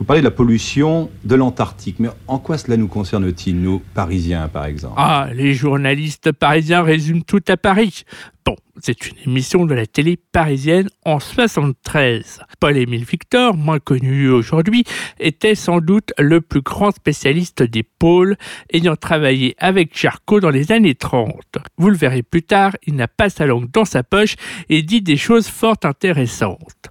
vous 0.00 0.06
parlez 0.06 0.22
de 0.22 0.26
la 0.26 0.30
pollution 0.30 1.10
de 1.24 1.34
l'Antarctique. 1.34 1.96
Mais 1.98 2.08
en 2.26 2.38
quoi 2.38 2.56
cela 2.56 2.78
nous 2.78 2.88
concerne-t-il, 2.88 3.60
nous, 3.60 3.82
Parisiens, 3.92 4.48
par 4.48 4.64
exemple? 4.64 4.94
Ah, 4.96 5.28
les 5.34 5.52
journalistes 5.52 6.32
parisiens 6.32 6.82
résument 6.82 7.20
tout 7.20 7.42
à 7.48 7.58
Paris. 7.58 8.04
Bon, 8.46 8.56
c'est 8.80 9.06
une 9.06 9.18
émission 9.26 9.66
de 9.66 9.74
la 9.74 9.84
télé 9.84 10.16
parisienne 10.16 10.88
en 11.04 11.20
73. 11.20 12.40
Paul-Émile 12.60 13.04
Victor, 13.04 13.54
moins 13.54 13.78
connu 13.78 14.30
aujourd'hui, 14.30 14.84
était 15.18 15.54
sans 15.54 15.82
doute 15.82 16.14
le 16.18 16.40
plus 16.40 16.62
grand 16.62 16.92
spécialiste 16.92 17.62
des 17.62 17.82
pôles, 17.82 18.36
ayant 18.72 18.96
travaillé 18.96 19.54
avec 19.58 19.94
Charcot 19.94 20.40
dans 20.40 20.48
les 20.48 20.72
années 20.72 20.94
30. 20.94 21.34
Vous 21.76 21.90
le 21.90 21.96
verrez 21.96 22.22
plus 22.22 22.42
tard, 22.42 22.74
il 22.86 22.94
n'a 22.94 23.06
pas 23.06 23.28
sa 23.28 23.44
langue 23.44 23.70
dans 23.70 23.84
sa 23.84 24.02
poche 24.02 24.36
et 24.70 24.82
dit 24.82 25.02
des 25.02 25.18
choses 25.18 25.48
fort 25.48 25.76
intéressantes. 25.84 26.90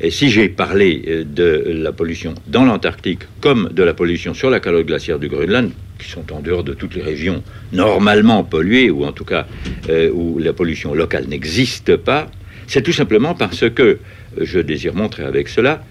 Et 0.00 0.10
si 0.10 0.30
j'ai 0.30 0.48
parlé 0.48 1.02
euh, 1.06 1.24
de 1.24 1.72
la 1.72 1.92
pollution 1.92 2.34
dans 2.46 2.64
l'Antarctique 2.64 3.20
comme 3.40 3.70
de 3.72 3.82
la 3.82 3.94
pollution 3.94 4.34
sur 4.34 4.50
la 4.50 4.60
calotte 4.60 4.86
glaciaire 4.86 5.18
du 5.18 5.28
Groenland, 5.28 5.70
qui 5.98 6.08
sont 6.10 6.32
en 6.32 6.40
dehors 6.40 6.64
de 6.64 6.74
toutes 6.74 6.94
les 6.94 7.02
régions 7.02 7.42
normalement 7.72 8.42
polluées, 8.44 8.90
ou 8.90 9.04
en 9.04 9.12
tout 9.12 9.24
cas 9.24 9.46
euh, 9.88 10.10
où 10.12 10.38
la 10.38 10.52
pollution 10.52 10.94
locale 10.94 11.26
n'existe 11.28 11.96
pas, 11.96 12.30
c'est 12.66 12.82
tout 12.82 12.92
simplement 12.92 13.34
parce 13.34 13.68
que 13.70 13.98
je 14.40 14.58
désire 14.58 14.94
montrer 14.94 15.24
avec 15.24 15.48
cela 15.48 15.84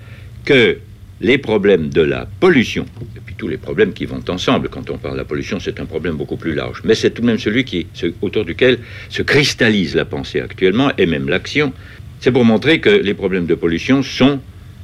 que 0.46 0.77
les 1.22 1.38
problèmes 1.38 1.89
de 1.89 2.01
la 2.01 2.27
pollution, 2.39 2.86
et 3.15 3.20
puis 3.24 3.36
tous 3.38 3.48
les 3.48 3.58
problèmes 3.58 3.93
qui 3.93 4.05
vont 4.05 4.24
ensemble, 4.27 4.70
quand 4.70 4.89
on 4.89 4.98
parle 4.98 5.13
de 5.13 5.20
la 5.20 5.25
pollution, 5.25 5.60
c'est 5.60 5.79
un 5.79 5.86
problème 5.86 6.15
beaucoup 6.15 6.36
plus 6.36 6.55
large, 6.55 6.81
mais 6.84 6.96
c'est 6.96 7.12
tout 7.12 7.22
de 7.22 7.27
même 7.27 7.38
celui 7.38 7.63
qui, 7.63 7.86
autour 8.22 8.43
duquel 8.43 8.79
se 9.10 9.22
cristallise 9.22 9.96
la 9.96 10.05
pensée 10.05 10.41
actuellement, 10.41 10.91
et 10.98 11.05
même 11.05 11.29
l'action, 11.29 11.74
c'est 12.22 12.32
pour 12.32 12.46
montrer 12.46 12.80
que 12.80 12.90
les 12.90 13.16
problèmes 13.16 13.48
de 13.48 13.56
pollution 13.56 14.04
sont 14.04 14.40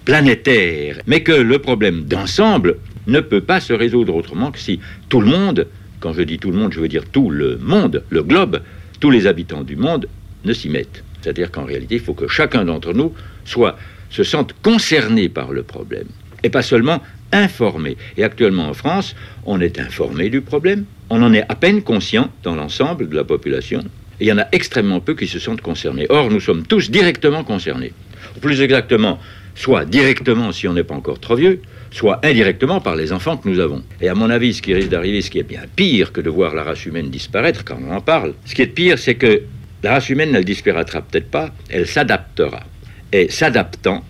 planétaires, 0.06 1.00
mais 1.06 1.22
que 1.22 1.32
le 1.32 1.60
problème 1.60 2.03
d'ensemble 2.03 2.77
ne 3.06 3.20
peut 3.20 3.41
pas 3.41 3.60
se 3.60 3.74
résoudre 3.74 4.15
autrement 4.15 4.51
que 4.51 4.60
si 4.60 4.79
tout 5.08 5.22
le 5.22 5.27
monde, 5.27 5.67
quand 6.00 6.13
je 6.13 6.24
dis 6.24 6.39
tout 6.39 6.51
le 6.51 6.58
monde, 6.58 6.74
je 6.74 6.79
veux 6.79 6.88
dire 6.88 7.06
tout 7.06 7.29
le 7.29 7.58
monde, 7.58 8.03
le 8.10 8.24
globe, 8.24 8.62
tous 9.00 9.12
les 9.12 9.27
habitants 9.27 9.63
du 9.63 9.75
monde 9.75 10.08
ne 10.46 10.53
s'y 10.53 10.67
mettent. 10.67 11.03
C'est-à-dire 11.22 11.51
qu'en 11.51 11.65
réalité, 11.65 11.96
il 11.96 12.01
faut 12.01 12.13
que 12.13 12.27
chacun 12.27 12.65
d'entre 12.65 12.94
nous 12.94 13.13
soit, 13.46 13.77
se 14.10 14.24
sente 14.24 14.56
concerné 14.63 15.29
par 15.29 15.51
le 15.51 15.63
problème 15.63 16.08
et 16.44 16.50
pas 16.50 16.62
seulement 16.62 17.01
informé. 17.32 17.98
Et 18.15 18.24
actuellement 18.24 18.70
en 18.70 18.74
France, 18.74 19.15
on 19.46 19.60
est 19.60 19.79
informé 19.79 20.29
du 20.29 20.41
problème, 20.41 20.86
on 21.10 21.22
en 21.22 21.34
est 21.34 21.44
à 21.50 21.56
peine 21.56 21.84
conscient 21.84 22.32
dans 22.44 22.56
l'ensemble 22.56 23.10
de 23.10 23.15
la 23.15 23.24
population, 23.24 23.84
et 24.19 24.25
il 24.25 24.27
y 24.27 24.31
en 24.31 24.38
a 24.38 24.47
extrêmement 24.51 25.00
peu 25.00 25.15
qui 25.15 25.27
se 25.27 25.39
sentent 25.39 25.62
concernés. 25.62 26.07
Or, 26.09 26.29
nous 26.29 26.39
sommes 26.39 26.65
tous 26.65 26.89
directement 26.89 27.43
concernés. 27.43 27.93
Plus 28.41 28.62
exactement, 28.62 29.19
soit 29.55 29.86
directement 29.86 30.51
si 30.51 30.67
on 30.67 30.74
n'est 30.74 30.83
pas 30.83 30.95
encore 30.95 31.19
trop 31.19 31.36
vieux, 31.36 31.62
soit 31.91 32.19
indirectement 32.24 32.81
par 32.81 32.95
les 32.95 33.13
enfants 33.13 33.38
que 33.38 33.47
nous 33.47 33.59
avons. 33.59 33.83
Et 34.01 34.09
à 34.09 34.15
mon 34.15 34.29
avis, 34.29 34.53
ce 34.53 34.62
qui 34.62 34.74
risque 34.74 34.89
d'arriver, 34.89 35.21
ce 35.21 35.29
qui 35.29 35.39
est 35.39 35.43
bien 35.43 35.63
pire 35.75 36.12
que 36.12 36.21
de 36.21 36.29
voir 36.29 36.53
la 36.55 36.63
race 36.63 36.86
humaine 36.86 37.09
disparaître 37.09 37.63
quand 37.63 37.79
on 37.81 37.93
en 37.93 38.01
parle, 38.01 38.33
ce 38.45 38.55
qui 38.55 38.62
est 38.62 38.67
pire, 38.67 39.00
c'est 39.00 39.15
que 39.15 39.43
la 39.83 39.93
race 39.93 40.09
humaine, 40.09 40.36
elle 40.36 40.45
disparaîtra 40.45 41.01
peut-être 41.01 41.29
pas, 41.29 41.51
elle 41.69 41.88
s'adaptera. 41.88 42.62
Et 43.13 43.29
s'adaptant, 43.29 44.03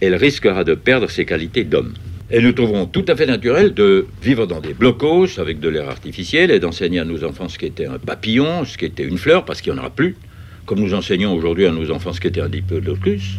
elle 0.00 0.16
risquera 0.16 0.64
de 0.64 0.74
perdre 0.74 1.08
ses 1.08 1.24
qualités 1.24 1.64
d'homme. 1.64 1.94
Et 2.34 2.40
nous 2.40 2.52
trouverons 2.52 2.86
tout 2.86 3.04
à 3.08 3.14
fait 3.14 3.26
naturel 3.26 3.74
de 3.74 4.06
vivre 4.22 4.46
dans 4.46 4.60
des 4.60 4.72
blocos 4.72 5.38
avec 5.38 5.60
de 5.60 5.68
l'air 5.68 5.90
artificiel 5.90 6.50
et 6.50 6.60
d'enseigner 6.60 6.98
à 6.98 7.04
nos 7.04 7.24
enfants 7.24 7.46
ce 7.46 7.58
qu'était 7.58 7.84
un 7.84 7.98
papillon, 7.98 8.64
ce 8.64 8.78
qu'était 8.78 9.04
une 9.04 9.18
fleur, 9.18 9.44
parce 9.44 9.60
qu'il 9.60 9.70
n'y 9.70 9.78
en 9.78 9.82
aura 9.82 9.90
plus, 9.90 10.16
comme 10.64 10.80
nous 10.80 10.94
enseignons 10.94 11.34
aujourd'hui 11.34 11.66
à 11.66 11.72
nos 11.72 11.90
enfants 11.90 12.14
ce 12.14 12.22
qu'était 12.22 12.40
un 12.40 12.48
diplodocus. 12.48 13.34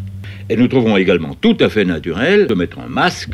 Et 0.47 0.55
nous 0.55 0.67
trouverons 0.67 0.95
également 0.97 1.33
tout 1.33 1.57
à 1.59 1.69
fait 1.69 1.85
naturel 1.85 2.45
de 2.45 2.53
mettre 2.53 2.77
un 2.77 2.87
masque 2.87 3.31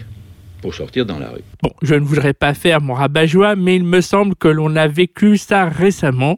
pour 0.61 0.73
sortir 0.73 1.05
dans 1.05 1.19
la 1.19 1.29
rue. 1.31 1.41
Bon, 1.61 1.71
je 1.81 1.95
ne 1.95 2.05
voudrais 2.05 2.33
pas 2.33 2.53
faire 2.53 2.79
mon 2.79 2.93
rabat-joie, 2.93 3.57
mais 3.57 3.75
il 3.75 3.83
me 3.83 3.99
semble 3.99 4.35
que 4.35 4.47
l'on 4.47 4.77
a 4.77 4.87
vécu 4.87 5.35
ça 5.35 5.65
récemment. 5.65 6.37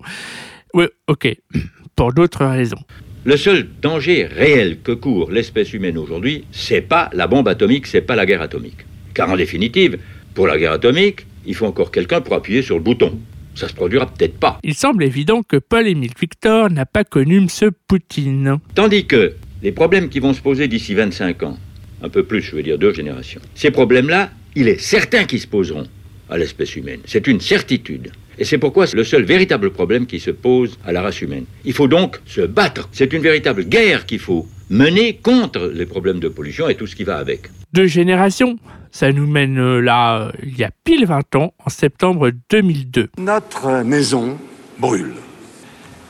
Oui, 0.73 0.85
ok, 1.07 1.37
pour 1.95 2.11
d'autres 2.11 2.45
raisons. 2.45 2.81
Le 3.23 3.37
seul 3.37 3.67
danger 3.83 4.25
réel 4.25 4.79
que 4.83 4.93
court 4.93 5.29
l'espèce 5.29 5.73
humaine 5.73 5.99
aujourd'hui, 5.99 6.45
c'est 6.51 6.81
pas 6.81 7.11
la 7.13 7.27
bombe 7.27 7.47
atomique, 7.47 7.85
c'est 7.85 8.01
pas 8.01 8.15
la 8.15 8.25
guerre 8.25 8.41
atomique. 8.41 8.87
Car 9.13 9.29
en 9.29 9.37
définitive, 9.37 9.97
pour 10.33 10.47
la 10.47 10.57
guerre 10.57 10.73
atomique, 10.73 11.25
il 11.45 11.55
faut 11.55 11.65
encore 11.65 11.91
quelqu'un 11.91 12.21
pour 12.21 12.35
appuyer 12.35 12.61
sur 12.61 12.75
le 12.75 12.83
bouton. 12.83 13.19
Ça 13.55 13.67
se 13.67 13.73
produira 13.73 14.05
peut-être 14.05 14.37
pas. 14.37 14.59
Il 14.63 14.75
semble 14.75 15.03
évident 15.03 15.43
que 15.43 15.57
Paul-Émile 15.57 16.13
Victor 16.19 16.69
n'a 16.69 16.85
pas 16.85 17.03
connu 17.03 17.37
M. 17.37 17.47
Poutine. 17.87 18.59
Tandis 18.75 19.05
que 19.05 19.33
les 19.61 19.71
problèmes 19.71 20.09
qui 20.09 20.19
vont 20.19 20.33
se 20.33 20.41
poser 20.41 20.67
d'ici 20.67 20.93
25 20.93 21.43
ans, 21.43 21.57
un 22.01 22.09
peu 22.09 22.23
plus, 22.23 22.41
je 22.41 22.55
veux 22.55 22.63
dire 22.63 22.77
deux 22.77 22.93
générations, 22.93 23.41
ces 23.55 23.71
problèmes-là, 23.71 24.31
il 24.55 24.67
est 24.67 24.79
certain 24.79 25.25
qu'ils 25.25 25.41
se 25.41 25.47
poseront 25.47 25.87
à 26.29 26.37
l'espèce 26.37 26.75
humaine. 26.75 27.01
C'est 27.05 27.27
une 27.27 27.41
certitude. 27.41 28.11
Et 28.39 28.45
c'est 28.45 28.57
pourquoi 28.57 28.87
c'est 28.87 28.95
le 28.95 29.03
seul 29.03 29.23
véritable 29.23 29.71
problème 29.71 30.05
qui 30.05 30.19
se 30.19 30.31
pose 30.31 30.79
à 30.85 30.91
la 30.91 31.01
race 31.01 31.21
humaine. 31.21 31.45
Il 31.65 31.73
faut 31.73 31.87
donc 31.87 32.19
se 32.25 32.41
battre. 32.41 32.89
C'est 32.91 33.13
une 33.13 33.21
véritable 33.21 33.65
guerre 33.65 34.05
qu'il 34.05 34.19
faut 34.19 34.47
mener 34.69 35.17
contre 35.21 35.69
les 35.73 35.85
problèmes 35.85 36.19
de 36.19 36.29
pollution 36.29 36.69
et 36.69 36.75
tout 36.75 36.87
ce 36.87 36.95
qui 36.95 37.03
va 37.03 37.17
avec. 37.17 37.49
Deux 37.73 37.87
générations 37.87 38.57
ça 38.91 39.11
nous 39.13 39.25
mène 39.25 39.57
euh, 39.57 39.79
là, 39.79 40.19
euh, 40.19 40.31
il 40.43 40.57
y 40.57 40.65
a 40.65 40.69
pile 40.83 41.05
20 41.05 41.35
ans, 41.35 41.53
en 41.65 41.69
septembre 41.69 42.29
2002. 42.49 43.09
Notre 43.17 43.83
maison 43.83 44.37
brûle. 44.79 45.13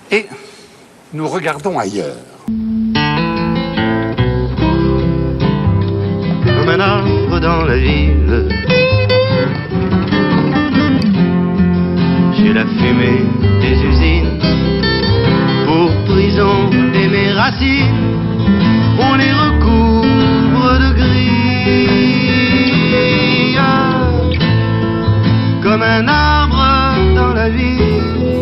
Et 0.09 0.25
nous 1.13 1.27
regardons 1.27 1.77
ailleurs. 1.77 2.17
Comme 6.57 6.69
un 6.69 6.79
arbre 6.79 7.39
dans 7.39 7.63
la 7.65 7.77
ville 7.77 8.49
J'ai 12.35 12.53
la 12.53 12.65
fumée 12.65 13.21
des 13.61 13.75
usines 13.83 14.39
pour 15.67 15.91
prison 16.05 16.69
et 16.95 17.07
mes 17.07 17.31
racines. 17.31 18.17
On 18.99 19.15
les 19.15 19.31
comme 25.71 25.83
un 25.83 26.05
arbre 26.05 27.15
dans 27.15 27.33
la 27.33 27.49
ville. 27.49 28.33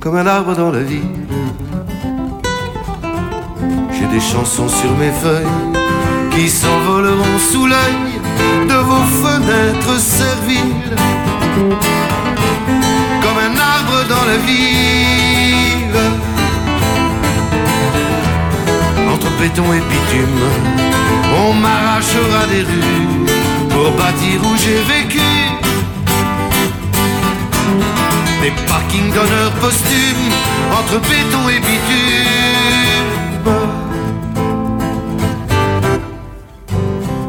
Comme 0.00 0.16
un 0.16 0.26
arbre 0.26 0.54
dans 0.54 0.70
la 0.70 0.82
ville. 0.82 1.24
J'ai 3.94 4.06
des 4.08 4.20
chansons 4.20 4.68
sur 4.68 4.90
mes 4.98 5.12
feuilles 5.22 5.56
qui 6.32 6.46
s'envoleront 6.50 7.38
sous 7.50 7.66
l'œil 7.66 7.96
de 8.68 8.78
vos 8.90 9.06
fenêtres 9.22 9.98
serviles, 9.98 10.94
comme 13.22 13.40
un 13.48 13.56
arbre 13.76 13.98
dans 14.12 14.24
la 14.30 14.36
ville. 14.50 16.00
Entre 19.10 19.30
béton 19.40 19.72
et 19.72 19.82
bitume, 19.90 20.42
on 21.46 21.54
m'arrachera 21.54 22.46
des 22.52 22.62
rues 22.62 23.35
pour 23.76 23.90
bâtir 23.92 24.36
où 24.48 24.52
j'ai 24.62 24.80
vécu. 24.94 25.28
Des 28.42 28.54
parkings 28.66 29.12
d'honneur 29.14 29.50
posthumes 29.60 30.32
entre 30.78 30.96
béton 31.08 31.42
et 31.54 31.60
bitume. 31.66 32.46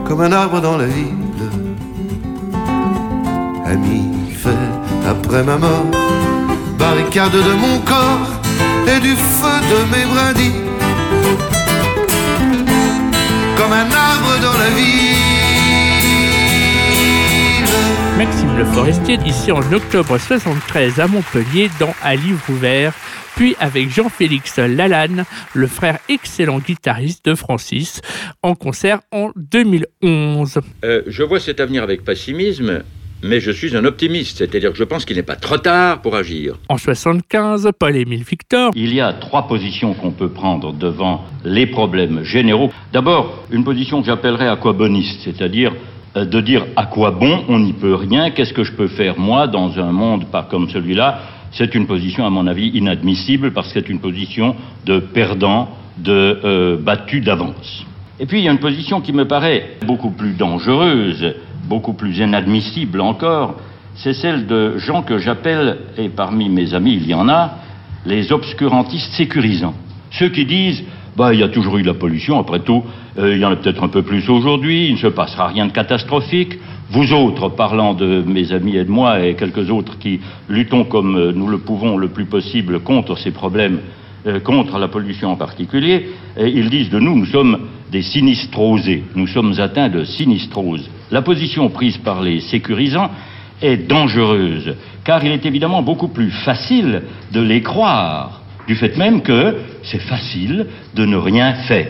comme 0.07 0.21
un 0.21 0.31
arbre 0.31 0.61
dans 0.61 0.77
la 0.77 0.85
ville. 0.85 1.43
Ami 3.65 4.03
fait 4.43 4.69
après 5.13 5.43
ma 5.43 5.57
mort, 5.57 5.91
barricade 6.79 7.33
de 7.49 7.53
mon 7.63 7.77
corps 7.91 8.31
et 8.91 8.99
du 9.01 9.15
feu 9.37 9.57
de 9.71 9.79
mes 9.91 10.05
brindilles. 10.13 10.63
Comme 13.57 13.73
un 13.83 13.89
arbre 14.09 14.33
dans 14.45 14.57
la 14.63 14.69
ville. 14.77 15.06
Maxime 18.17 18.57
Le 18.57 18.65
Forestier, 18.65 19.19
ici 19.27 19.51
en 19.51 19.61
octobre 19.71 20.17
73 20.17 20.99
à 20.99 21.07
Montpellier, 21.07 21.69
dans 21.79 21.93
Un 22.03 22.15
livre 22.15 22.41
ouvert 22.49 22.93
puis 23.35 23.55
avec 23.59 23.91
Jean-Félix 23.91 24.57
Lalanne, 24.57 25.23
le 25.53 25.67
frère 25.67 25.99
excellent 26.09 26.57
guitariste 26.57 27.23
de 27.25 27.35
Francis, 27.35 28.01
en 28.41 28.55
concert 28.55 29.01
en 29.11 29.29
2011. 29.35 30.59
Euh, 30.83 31.03
je 31.05 31.21
vois 31.21 31.39
cet 31.39 31.59
avenir 31.59 31.83
avec 31.83 32.03
pessimisme, 32.03 32.81
mais 33.21 33.39
je 33.39 33.51
suis 33.51 33.77
un 33.77 33.85
optimiste, 33.85 34.39
c'est-à-dire 34.39 34.71
que 34.71 34.77
je 34.79 34.83
pense 34.83 35.05
qu'il 35.05 35.17
n'est 35.17 35.23
pas 35.23 35.35
trop 35.35 35.59
tard 35.59 36.01
pour 36.01 36.15
agir. 36.15 36.57
En 36.69 36.79
75, 36.79 37.69
Paul-Émile 37.77 38.23
Victor. 38.23 38.71
Il 38.75 38.95
y 38.95 38.99
a 38.99 39.13
trois 39.13 39.47
positions 39.47 39.93
qu'on 39.93 40.11
peut 40.11 40.29
prendre 40.29 40.73
devant 40.73 41.23
les 41.45 41.67
problèmes 41.67 42.23
généraux. 42.23 42.71
D'abord, 42.93 43.45
une 43.51 43.63
position 43.63 44.01
que 44.01 44.07
j'appellerais 44.07 44.47
aquaboniste, 44.47 45.21
c'est-à-dire 45.23 45.73
de 46.25 46.41
dire 46.41 46.65
à 46.75 46.85
quoi 46.85 47.11
bon, 47.11 47.43
on 47.47 47.59
n'y 47.59 47.73
peut 47.73 47.95
rien, 47.95 48.31
qu'est-ce 48.31 48.53
que 48.53 48.63
je 48.63 48.71
peux 48.71 48.87
faire 48.87 49.19
moi 49.19 49.47
dans 49.47 49.79
un 49.79 49.91
monde 49.91 50.25
pas 50.25 50.43
comme 50.43 50.69
celui-là? 50.69 51.19
C'est 51.51 51.75
une 51.75 51.87
position, 51.87 52.25
à 52.25 52.29
mon 52.29 52.47
avis, 52.47 52.69
inadmissible 52.69 53.51
parce 53.51 53.71
que 53.71 53.79
c'est 53.79 53.89
une 53.89 53.99
position 53.99 54.55
de 54.85 54.99
perdant, 54.99 55.69
de 55.97 56.39
euh, 56.43 56.77
battu 56.77 57.21
d'avance. 57.21 57.85
Et 58.19 58.25
puis, 58.25 58.39
il 58.39 58.45
y 58.45 58.49
a 58.49 58.51
une 58.51 58.59
position 58.59 59.01
qui 59.01 59.13
me 59.13 59.25
paraît 59.25 59.77
beaucoup 59.85 60.11
plus 60.11 60.33
dangereuse, 60.33 61.35
beaucoup 61.67 61.93
plus 61.93 62.17
inadmissible 62.17 63.01
encore, 63.01 63.55
c'est 63.95 64.13
celle 64.13 64.45
de 64.45 64.77
gens 64.77 65.01
que 65.01 65.17
j'appelle, 65.17 65.77
et 65.97 66.09
parmi 66.09 66.49
mes 66.49 66.73
amis 66.73 66.93
il 66.93 67.07
y 67.07 67.13
en 67.13 67.27
a, 67.29 67.55
les 68.05 68.31
obscurantistes 68.31 69.13
sécurisants. 69.13 69.73
Ceux 70.11 70.29
qui 70.29 70.45
disent, 70.45 70.83
bah, 71.17 71.33
il 71.33 71.39
y 71.39 71.43
a 71.43 71.47
toujours 71.47 71.77
eu 71.77 71.81
de 71.81 71.87
la 71.87 71.95
pollution, 71.95 72.39
après 72.39 72.59
tout, 72.59 72.83
euh, 73.17 73.33
il 73.33 73.41
y 73.41 73.45
en 73.45 73.49
a 73.49 73.55
peut-être 73.55 73.83
un 73.83 73.87
peu 73.87 74.03
plus 74.03 74.29
aujourd'hui, 74.29 74.85
il 74.85 74.93
ne 74.93 74.99
se 74.99 75.07
passera 75.07 75.47
rien 75.47 75.65
de 75.65 75.71
catastrophique, 75.71 76.59
vous 76.91 77.11
autres, 77.11 77.49
parlant 77.49 77.95
de 77.95 78.23
mes 78.25 78.53
amis 78.53 78.77
et 78.77 78.85
de 78.85 78.91
moi 78.91 79.25
et 79.25 79.33
quelques 79.33 79.71
autres 79.71 79.97
qui 79.97 80.19
luttons 80.47 80.83
comme 80.83 81.17
euh, 81.17 81.31
nous 81.35 81.47
le 81.47 81.57
pouvons 81.57 81.97
le 81.97 82.09
plus 82.09 82.25
possible 82.25 82.81
contre 82.81 83.17
ces 83.17 83.31
problèmes 83.31 83.79
euh, 84.27 84.39
contre 84.39 84.77
la 84.77 84.89
pollution 84.89 85.31
en 85.31 85.35
particulier, 85.35 86.09
ils 86.39 86.69
disent 86.69 86.91
de 86.91 86.99
nous, 86.99 87.17
nous 87.17 87.25
sommes 87.25 87.61
des 87.91 88.03
sinistrosés, 88.03 89.03
nous 89.15 89.27
sommes 89.27 89.59
atteints 89.59 89.89
de 89.89 90.03
sinistrose. 90.03 90.87
La 91.09 91.23
position 91.23 91.69
prise 91.69 91.97
par 91.97 92.21
les 92.21 92.41
sécurisants 92.41 93.09
est 93.59 93.87
dangereuse, 93.89 94.75
car 95.03 95.25
il 95.25 95.31
est 95.31 95.47
évidemment 95.47 95.81
beaucoup 95.81 96.09
plus 96.09 96.29
facile 96.29 97.01
de 97.31 97.41
les 97.41 97.63
croire, 97.63 98.43
du 98.67 98.75
fait 98.75 98.97
même 98.97 99.21
que 99.21 99.55
c'est 99.83 99.99
facile 99.99 100.67
de 100.93 101.05
ne 101.05 101.17
rien 101.17 101.53
faire. 101.67 101.87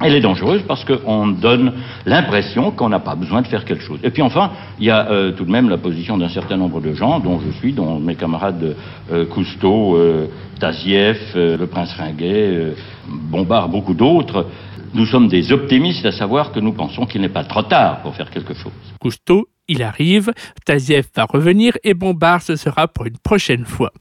Elle 0.00 0.14
est 0.14 0.20
dangereuse 0.20 0.62
parce 0.68 0.84
qu'on 0.84 1.28
donne 1.28 1.72
l'impression 2.04 2.70
qu'on 2.70 2.90
n'a 2.90 3.00
pas 3.00 3.14
besoin 3.14 3.40
de 3.40 3.46
faire 3.46 3.64
quelque 3.64 3.82
chose. 3.82 3.98
Et 4.02 4.10
puis 4.10 4.20
enfin, 4.20 4.50
il 4.78 4.84
y 4.84 4.90
a 4.90 5.10
euh, 5.10 5.32
tout 5.32 5.44
de 5.44 5.50
même 5.50 5.70
la 5.70 5.78
position 5.78 6.18
d'un 6.18 6.28
certain 6.28 6.58
nombre 6.58 6.82
de 6.82 6.92
gens, 6.92 7.18
dont 7.18 7.40
je 7.40 7.50
suis, 7.58 7.72
dont 7.72 7.98
mes 7.98 8.14
camarades 8.14 8.76
euh, 9.10 9.24
Cousteau, 9.24 9.96
euh, 9.96 10.26
Tazieff, 10.60 11.32
euh, 11.34 11.56
le 11.56 11.66
prince 11.66 11.94
Ringuet, 11.94 12.74
Bombard, 13.08 13.70
beaucoup 13.70 13.94
d'autres. 13.94 14.48
Nous 14.92 15.06
sommes 15.06 15.28
des 15.28 15.50
optimistes, 15.50 16.04
à 16.04 16.12
savoir 16.12 16.52
que 16.52 16.60
nous 16.60 16.72
pensons 16.72 17.06
qu'il 17.06 17.22
n'est 17.22 17.30
pas 17.30 17.44
trop 17.44 17.62
tard 17.62 18.02
pour 18.02 18.14
faire 18.14 18.30
quelque 18.30 18.52
chose. 18.52 18.72
Cousteau, 19.00 19.48
il 19.66 19.82
arrive, 19.82 20.30
Tazieff 20.66 21.06
va 21.16 21.24
revenir 21.24 21.72
et 21.84 21.94
Bombard, 21.94 22.42
ce 22.42 22.56
sera 22.56 22.86
pour 22.86 23.06
une 23.06 23.18
prochaine 23.18 23.64
fois. 23.64 23.92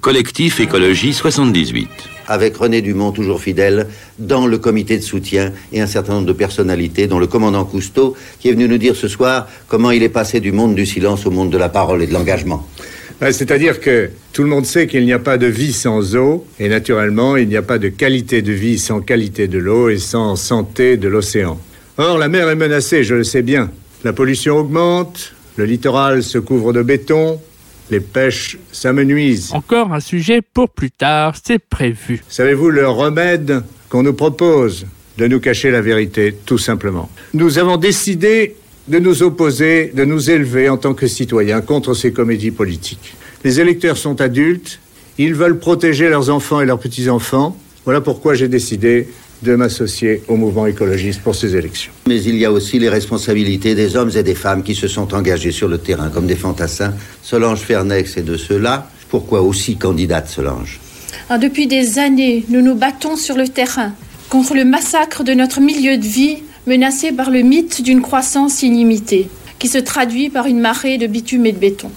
Collectif 0.00 0.60
Écologie 0.60 1.12
78. 1.12 1.88
avec 2.26 2.56
René 2.56 2.80
Dumont, 2.80 3.12
toujours 3.12 3.42
fidèle, 3.42 3.86
dans 4.18 4.46
le 4.46 4.56
comité 4.56 4.96
de 4.96 5.02
soutien 5.02 5.52
et 5.72 5.80
un 5.82 5.86
certain 5.86 6.14
nombre 6.14 6.26
de 6.26 6.32
personnalités, 6.32 7.06
dont 7.06 7.18
le 7.18 7.26
commandant 7.26 7.64
Cousteau, 7.66 8.16
qui 8.38 8.48
est 8.48 8.52
venu 8.52 8.66
nous 8.66 8.78
dire 8.78 8.96
ce 8.96 9.08
soir 9.08 9.46
comment 9.68 9.90
il 9.90 10.02
est 10.02 10.08
passé 10.08 10.40
du 10.40 10.52
monde 10.52 10.74
du 10.74 10.86
silence 10.86 11.26
au 11.26 11.30
monde 11.30 11.50
de 11.50 11.58
la 11.58 11.68
parole 11.68 12.02
et 12.02 12.06
de 12.06 12.14
l'engagement. 12.14 12.66
C'est-à-dire 13.20 13.80
que 13.80 14.10
tout 14.32 14.42
le 14.42 14.48
monde 14.48 14.64
sait 14.64 14.86
qu'il 14.86 15.04
n'y 15.04 15.12
a 15.12 15.18
pas 15.18 15.36
de 15.36 15.46
vie 15.46 15.74
sans 15.74 16.16
eau, 16.16 16.46
et 16.58 16.70
naturellement, 16.70 17.36
il 17.36 17.48
n'y 17.48 17.56
a 17.56 17.62
pas 17.62 17.78
de 17.78 17.88
qualité 17.88 18.40
de 18.40 18.52
vie 18.52 18.78
sans 18.78 19.00
qualité 19.00 19.48
de 19.48 19.58
l'eau 19.58 19.90
et 19.90 19.98
sans 19.98 20.34
santé 20.36 20.96
de 20.96 21.08
l'océan. 21.08 21.60
Or, 21.98 22.16
la 22.16 22.28
mer 22.28 22.48
est 22.48 22.56
menacée, 22.56 23.04
je 23.04 23.16
le 23.16 23.24
sais 23.24 23.42
bien. 23.42 23.70
La 24.04 24.14
pollution 24.14 24.56
augmente, 24.56 25.34
le 25.56 25.66
littoral 25.66 26.22
se 26.22 26.38
couvre 26.38 26.72
de 26.72 26.82
béton, 26.82 27.38
les 27.90 28.00
pêches 28.00 28.58
s'amenuisent. 28.72 29.50
Encore 29.52 29.92
un 29.92 30.00
sujet 30.00 30.40
pour 30.42 30.70
plus 30.70 30.90
tard, 30.90 31.34
c'est 31.42 31.58
prévu. 31.58 32.22
Savez-vous 32.28 32.70
le 32.70 32.88
remède 32.88 33.62
qu'on 33.88 34.02
nous 34.02 34.14
propose 34.14 34.86
de 35.18 35.26
nous 35.26 35.40
cacher 35.40 35.70
la 35.70 35.80
vérité, 35.80 36.36
tout 36.46 36.58
simplement? 36.58 37.10
Nous 37.34 37.58
avons 37.58 37.76
décidé 37.76 38.56
de 38.88 38.98
nous 38.98 39.22
opposer, 39.22 39.92
de 39.94 40.04
nous 40.04 40.30
élever 40.30 40.68
en 40.68 40.76
tant 40.76 40.94
que 40.94 41.06
citoyens 41.06 41.60
contre 41.60 41.94
ces 41.94 42.12
comédies 42.12 42.50
politiques. 42.50 43.14
Les 43.44 43.60
électeurs 43.60 43.96
sont 43.96 44.20
adultes, 44.20 44.80
ils 45.18 45.34
veulent 45.34 45.58
protéger 45.58 46.08
leurs 46.08 46.30
enfants 46.30 46.60
et 46.60 46.66
leurs 46.66 46.78
petits-enfants. 46.78 47.56
Voilà 47.84 48.00
pourquoi 48.00 48.34
j'ai 48.34 48.48
décidé 48.48 49.08
de 49.42 49.54
m'associer 49.56 50.22
au 50.28 50.36
mouvement 50.36 50.66
écologiste 50.66 51.22
pour 51.22 51.34
ces 51.34 51.56
élections. 51.56 51.92
Mais 52.06 52.22
il 52.22 52.36
y 52.36 52.44
a 52.44 52.52
aussi 52.52 52.78
les 52.78 52.88
responsabilités 52.88 53.74
des 53.74 53.96
hommes 53.96 54.10
et 54.14 54.22
des 54.22 54.34
femmes 54.34 54.62
qui 54.62 54.74
se 54.74 54.88
sont 54.88 55.14
engagés 55.14 55.52
sur 55.52 55.68
le 55.68 55.78
terrain 55.78 56.10
comme 56.10 56.26
des 56.26 56.36
fantassins. 56.36 56.94
Solange 57.22 57.60
Fernex 57.60 58.16
est 58.16 58.22
de 58.22 58.36
ceux-là. 58.36 58.90
Pourquoi 59.08 59.42
aussi 59.42 59.76
candidate 59.76 60.28
Solange? 60.28 60.78
Ah, 61.28 61.38
Depuis 61.38 61.66
des 61.66 61.98
années, 61.98 62.44
nous 62.48 62.60
nous 62.60 62.74
battons 62.74 63.16
sur 63.16 63.36
le 63.36 63.48
terrain 63.48 63.92
contre 64.28 64.54
le 64.54 64.64
massacre 64.64 65.24
de 65.24 65.32
notre 65.32 65.60
milieu 65.60 65.96
de 65.96 66.04
vie 66.04 66.38
menacé 66.66 67.10
par 67.10 67.30
le 67.30 67.42
mythe 67.42 67.82
d'une 67.82 68.02
croissance 68.02 68.62
illimitée, 68.62 69.28
qui 69.58 69.66
se 69.66 69.78
traduit 69.78 70.30
par 70.30 70.46
une 70.46 70.60
marée 70.60 70.98
de 70.98 71.06
bitume 71.06 71.46
et 71.46 71.52
de 71.52 71.58
béton. 71.58 71.90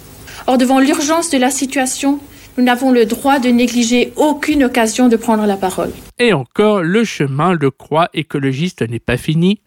Or, 0.47 0.57
devant 0.57 0.79
l'urgence 0.79 1.29
de 1.29 1.37
la 1.37 1.51
situation, 1.51 2.19
nous 2.57 2.63
n'avons 2.63 2.91
le 2.91 3.05
droit 3.05 3.39
de 3.39 3.49
négliger 3.49 4.13
aucune 4.15 4.63
occasion 4.63 5.07
de 5.07 5.15
prendre 5.15 5.45
la 5.45 5.57
parole. 5.57 5.91
Et 6.19 6.33
encore, 6.33 6.81
le 6.83 7.03
chemin 7.03 7.55
de 7.55 7.69
croix 7.69 8.09
écologiste 8.13 8.81
n'est 8.87 8.99
pas 8.99 9.17
fini. 9.17 9.59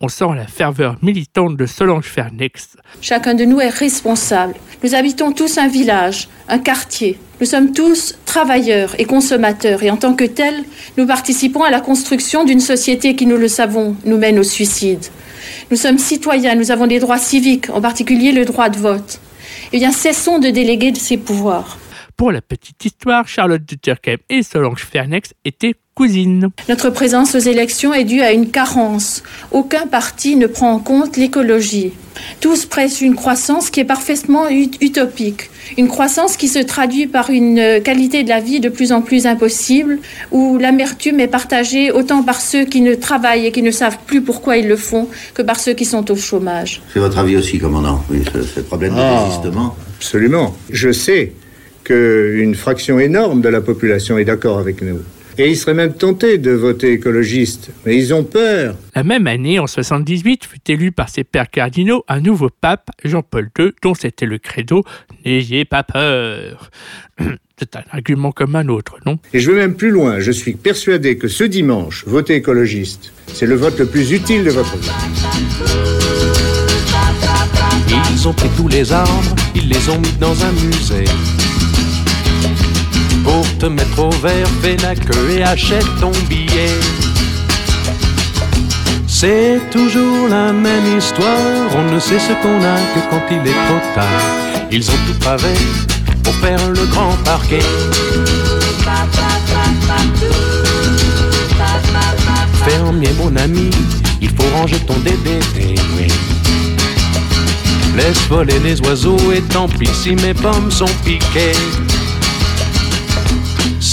On 0.00 0.08
sent 0.08 0.34
la 0.36 0.46
ferveur 0.46 0.96
militante 1.02 1.56
de 1.56 1.64
Solange 1.64 2.04
Fernex. 2.04 2.76
Chacun 3.00 3.34
de 3.34 3.44
nous 3.44 3.60
est 3.60 3.70
responsable. 3.70 4.54
Nous 4.82 4.94
habitons 4.94 5.32
tous 5.32 5.56
un 5.56 5.68
village, 5.68 6.28
un 6.48 6.58
quartier. 6.58 7.18
Nous 7.40 7.46
sommes 7.46 7.72
tous 7.72 8.14
travailleurs 8.26 8.94
et 8.98 9.06
consommateurs 9.06 9.82
et 9.82 9.90
en 9.90 9.96
tant 9.96 10.14
que 10.14 10.24
tels, 10.24 10.64
nous 10.98 11.06
participons 11.06 11.62
à 11.62 11.70
la 11.70 11.80
construction 11.80 12.44
d'une 12.44 12.60
société 12.60 13.16
qui, 13.16 13.26
nous 13.26 13.38
le 13.38 13.48
savons, 13.48 13.96
nous 14.04 14.18
mène 14.18 14.38
au 14.38 14.42
suicide. 14.42 15.06
Nous 15.70 15.76
sommes 15.76 15.98
citoyens, 15.98 16.54
nous 16.54 16.70
avons 16.70 16.86
des 16.86 17.00
droits 17.00 17.18
civiques, 17.18 17.70
en 17.70 17.80
particulier 17.80 18.32
le 18.32 18.44
droit 18.44 18.68
de 18.68 18.76
vote. 18.76 19.20
Eh 19.72 19.78
bien, 19.78 19.92
cessons 19.92 20.38
de 20.38 20.50
déléguer 20.50 20.92
de 20.92 20.98
ces 20.98 21.16
pouvoirs. 21.16 21.78
Pour 22.16 22.30
la 22.30 22.40
petite 22.40 22.84
histoire, 22.84 23.26
Charlotte 23.26 23.62
de 23.68 23.74
Turckheim 23.74 24.18
et 24.30 24.42
Solange 24.44 24.84
Fernex 24.84 25.32
étaient 25.44 25.74
cousines. 25.96 26.48
Notre 26.68 26.90
présence 26.90 27.34
aux 27.34 27.40
élections 27.40 27.92
est 27.92 28.04
due 28.04 28.20
à 28.20 28.32
une 28.32 28.50
carence. 28.50 29.22
Aucun 29.50 29.86
parti 29.88 30.36
ne 30.36 30.46
prend 30.46 30.72
en 30.72 30.78
compte 30.78 31.16
l'écologie. 31.16 31.92
Tous 32.40 32.66
pressent 32.66 33.00
une 33.00 33.16
croissance 33.16 33.68
qui 33.70 33.80
est 33.80 33.84
parfaitement 33.84 34.48
ut- 34.48 34.70
utopique. 34.80 35.50
Une 35.76 35.88
croissance 35.88 36.36
qui 36.36 36.46
se 36.46 36.60
traduit 36.60 37.08
par 37.08 37.30
une 37.30 37.80
qualité 37.82 38.22
de 38.22 38.28
la 38.28 38.40
vie 38.40 38.60
de 38.60 38.68
plus 38.68 38.92
en 38.92 39.02
plus 39.02 39.26
impossible, 39.26 39.98
où 40.30 40.56
l'amertume 40.58 41.18
est 41.18 41.26
partagée 41.28 41.90
autant 41.90 42.22
par 42.22 42.40
ceux 42.40 42.64
qui 42.64 42.80
ne 42.80 42.94
travaillent 42.94 43.46
et 43.46 43.52
qui 43.52 43.62
ne 43.62 43.72
savent 43.72 43.98
plus 44.06 44.22
pourquoi 44.22 44.56
ils 44.56 44.68
le 44.68 44.76
font 44.76 45.08
que 45.34 45.42
par 45.42 45.58
ceux 45.58 45.74
qui 45.74 45.84
sont 45.84 46.08
au 46.12 46.16
chômage. 46.16 46.80
C'est 46.92 47.00
votre 47.00 47.18
avis 47.18 47.36
aussi, 47.36 47.58
commandant 47.58 48.04
Oui, 48.08 48.22
ce, 48.32 48.42
ce 48.42 48.60
problème 48.60 48.94
de 48.94 49.00
Ah. 49.00 49.24
désistement. 49.26 49.74
Absolument. 49.98 50.54
Je 50.70 50.92
sais 50.92 51.32
qu'une 51.84 52.54
fraction 52.54 52.98
énorme 52.98 53.40
de 53.40 53.48
la 53.48 53.60
population 53.60 54.18
est 54.18 54.24
d'accord 54.24 54.58
avec 54.58 54.82
nous. 54.82 55.00
Et 55.36 55.50
ils 55.50 55.56
seraient 55.56 55.74
même 55.74 55.94
tentés 55.94 56.38
de 56.38 56.52
voter 56.52 56.92
écologiste, 56.92 57.70
mais 57.84 57.96
ils 57.96 58.14
ont 58.14 58.22
peur. 58.22 58.76
La 58.94 59.02
même 59.02 59.26
année, 59.26 59.58
en 59.58 59.66
78, 59.66 60.44
fut 60.44 60.70
élu 60.70 60.92
par 60.92 61.08
ses 61.08 61.24
pères 61.24 61.50
cardinaux 61.50 62.04
un 62.06 62.20
nouveau 62.20 62.50
pape, 62.50 62.90
Jean-Paul 63.04 63.50
II, 63.58 63.72
dont 63.82 63.94
c'était 63.94 64.26
le 64.26 64.38
credo 64.38 64.84
«N'ayez 65.26 65.64
pas 65.64 65.82
peur». 65.82 66.70
C'est 67.58 67.76
un 67.76 67.84
argument 67.92 68.32
comme 68.32 68.56
un 68.56 68.68
autre, 68.68 68.96
non? 69.06 69.18
Et 69.32 69.38
je 69.38 69.50
vais 69.50 69.58
même 69.58 69.76
plus 69.76 69.90
loin, 69.90 70.18
je 70.18 70.32
suis 70.32 70.54
persuadé 70.54 71.18
que 71.18 71.28
ce 71.28 71.44
dimanche, 71.44 72.04
voter 72.06 72.34
écologiste, 72.34 73.12
c'est 73.28 73.46
le 73.46 73.54
vote 73.54 73.78
le 73.78 73.86
plus 73.86 74.10
utile 74.10 74.42
de 74.42 74.50
votre 74.50 74.76
vie. 74.76 74.90
Ils 78.12 78.28
ont 78.28 78.32
pris 78.32 78.48
tous 78.56 78.68
les 78.68 78.92
arbres, 78.92 79.36
ils 79.54 79.68
les 79.68 79.88
ont 79.88 80.00
mis 80.00 80.12
dans 80.20 80.44
un 80.44 80.52
musée. 80.52 81.04
Mettre 83.70 83.98
au 83.98 84.10
vert, 84.10 84.46
fais 84.60 84.76
la 84.82 84.94
queue 84.94 85.30
et 85.30 85.42
achète 85.42 85.86
ton 85.98 86.12
billet. 86.28 86.78
C'est 89.08 89.58
toujours 89.72 90.28
la 90.28 90.52
même 90.52 90.98
histoire, 90.98 91.74
on 91.74 91.90
ne 91.90 91.98
sait 91.98 92.18
ce 92.18 92.34
qu'on 92.42 92.62
a 92.62 92.76
que 92.92 93.10
quand 93.10 93.22
il 93.30 93.38
est 93.38 93.54
trop 93.66 93.80
tard. 93.94 94.68
Ils 94.70 94.88
ont 94.90 94.98
tout 95.06 95.18
pavé 95.18 95.54
pour 96.22 96.34
faire 96.34 96.60
le 96.68 96.84
grand 96.86 97.16
parquet. 97.24 97.62
Fermier 102.66 103.14
mon 103.18 103.34
ami, 103.36 103.70
il 104.20 104.28
faut 104.28 104.56
ranger 104.56 104.78
ton 104.80 104.98
DDT. 104.98 105.74
Laisse 107.96 108.20
voler 108.28 108.58
les 108.58 108.78
oiseaux 108.82 109.32
et 109.32 109.40
tant 109.40 109.68
pis 109.68 109.88
si 109.94 110.14
mes 110.16 110.34
pommes 110.34 110.70
sont 110.70 110.90
piquées. 111.02 111.54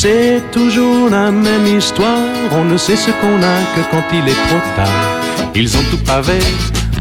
C'est 0.04 0.42
toujours 0.52 1.12
la 1.12 1.30
même 1.30 1.78
histoire, 1.78 2.28
on 2.54 2.66
ne 2.66 2.76
sait 2.76 2.96
ce 2.96 3.12
qu'on 3.12 3.44
a 3.44 3.62
que 3.76 3.92
quand 3.92 4.04
il 4.12 4.28
est 4.28 4.48
trop 4.48 4.76
tard. 4.76 5.52
Ils 5.54 5.78
ont 5.78 5.84
tout 5.92 6.04
pavé 6.04 6.40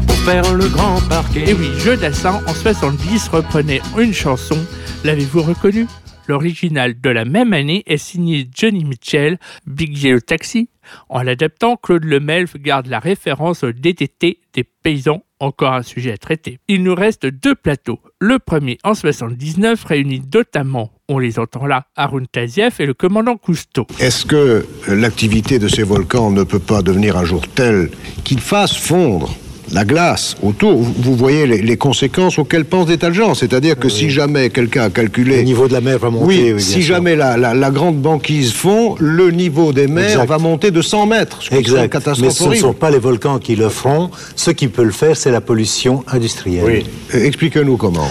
pour 0.05 0.15
faire 0.17 0.53
le 0.53 0.67
grand 0.67 1.01
parquet. 1.09 1.49
Et 1.49 1.53
oui, 1.55 1.71
Jeu 1.79 1.97
Dassin, 1.97 2.43
en 2.45 2.53
70, 2.53 3.29
reprenait 3.29 3.81
une 3.97 4.13
chanson. 4.13 4.55
L'avez-vous 5.03 5.41
reconnu 5.41 5.87
L'original 6.27 7.01
de 7.01 7.09
la 7.09 7.25
même 7.25 7.53
année 7.53 7.81
est 7.87 7.97
signé 7.97 8.47
Johnny 8.55 8.85
Mitchell, 8.85 9.39
Big 9.65 9.97
Yellow 9.97 10.19
Taxi. 10.19 10.69
En 11.09 11.23
l'adaptant, 11.23 11.77
Claude 11.77 12.05
Lemelf 12.05 12.55
garde 12.57 12.85
la 12.85 12.99
référence 12.99 13.63
au 13.63 13.71
DTT 13.71 14.41
des 14.53 14.63
paysans, 14.63 15.23
encore 15.41 15.73
un 15.73 15.83
sujet 15.83 16.11
à 16.11 16.17
traiter. 16.17 16.59
Il 16.67 16.83
nous 16.83 16.95
reste 16.95 17.25
deux 17.25 17.55
plateaux. 17.55 17.99
Le 18.19 18.39
premier, 18.39 18.77
en 18.83 18.93
79, 18.93 19.83
réunit 19.83 20.21
notamment, 20.33 20.91
on 21.09 21.19
les 21.19 21.39
entend 21.39 21.65
là, 21.65 21.85
Arun 21.95 22.23
Tazieff 22.31 22.79
et 22.79 22.85
le 22.85 22.93
commandant 22.93 23.37
Cousteau. 23.37 23.87
Est-ce 23.99 24.25
que 24.25 24.65
l'activité 24.87 25.59
de 25.59 25.67
ces 25.67 25.83
volcans 25.83 26.31
ne 26.31 26.43
peut 26.43 26.59
pas 26.59 26.81
devenir 26.81 27.17
un 27.17 27.25
jour 27.25 27.47
telle 27.47 27.89
qu'il 28.23 28.39
fasse 28.39 28.77
fondre 28.77 29.35
la 29.73 29.85
glace 29.85 30.35
autour 30.43 30.81
Vous 30.81 31.15
voyez 31.15 31.47
les, 31.47 31.61
les 31.61 31.77
conséquences 31.77 32.37
auxquelles 32.39 32.65
pensent 32.65 32.87
des 32.87 32.97
tas 32.97 33.09
de 33.09 33.13
gens. 33.15 33.33
C'est-à-dire 33.35 33.77
que 33.77 33.89
si 33.89 34.09
jamais 34.09 34.49
quelqu'un 34.49 34.83
a 34.83 34.89
calculé... 34.89 35.37
Le 35.37 35.43
niveau 35.43 35.67
de 35.67 35.73
la 35.73 35.81
mer 35.81 35.97
va 35.99 36.09
monter, 36.09 36.25
Oui, 36.25 36.51
oui, 36.55 36.61
si 36.61 36.73
sûr. 36.83 36.95
jamais 36.95 37.15
la, 37.15 37.37
la- 37.37 37.53
la 37.53 37.71
grande 37.71 37.99
banquise 38.01 38.51
fond, 38.51 38.95
le 38.99 39.31
niveau 39.31 39.73
des 39.73 39.87
mers 39.87 40.09
Exact. 40.11 40.25
va 40.27 40.37
monter 40.37 40.71
de 40.71 40.81
100 40.81 41.05
mètres. 41.07 41.39
Exact. 41.51 41.89
catastrophe 41.91 42.27
Mais 42.27 42.31
ce 42.33 42.43
ne 42.49 42.55
sont 42.55 42.73
pas 42.73 42.91
les 42.91 42.99
volcans 42.99 43.39
qui 43.39 43.55
le 43.55 43.69
feront. 43.69 44.11
Ce 44.35 44.51
qui 44.51 44.67
peut 44.67 44.83
le 44.83 44.91
faire, 44.91 45.15
c'est 45.15 45.31
la 45.31 45.41
pollution 45.41 46.03
industrielle. 46.11 46.63
Oui. 46.65 46.85
Euh, 47.15 47.23
Expliquez-nous 47.25 47.77
comment. 47.77 48.09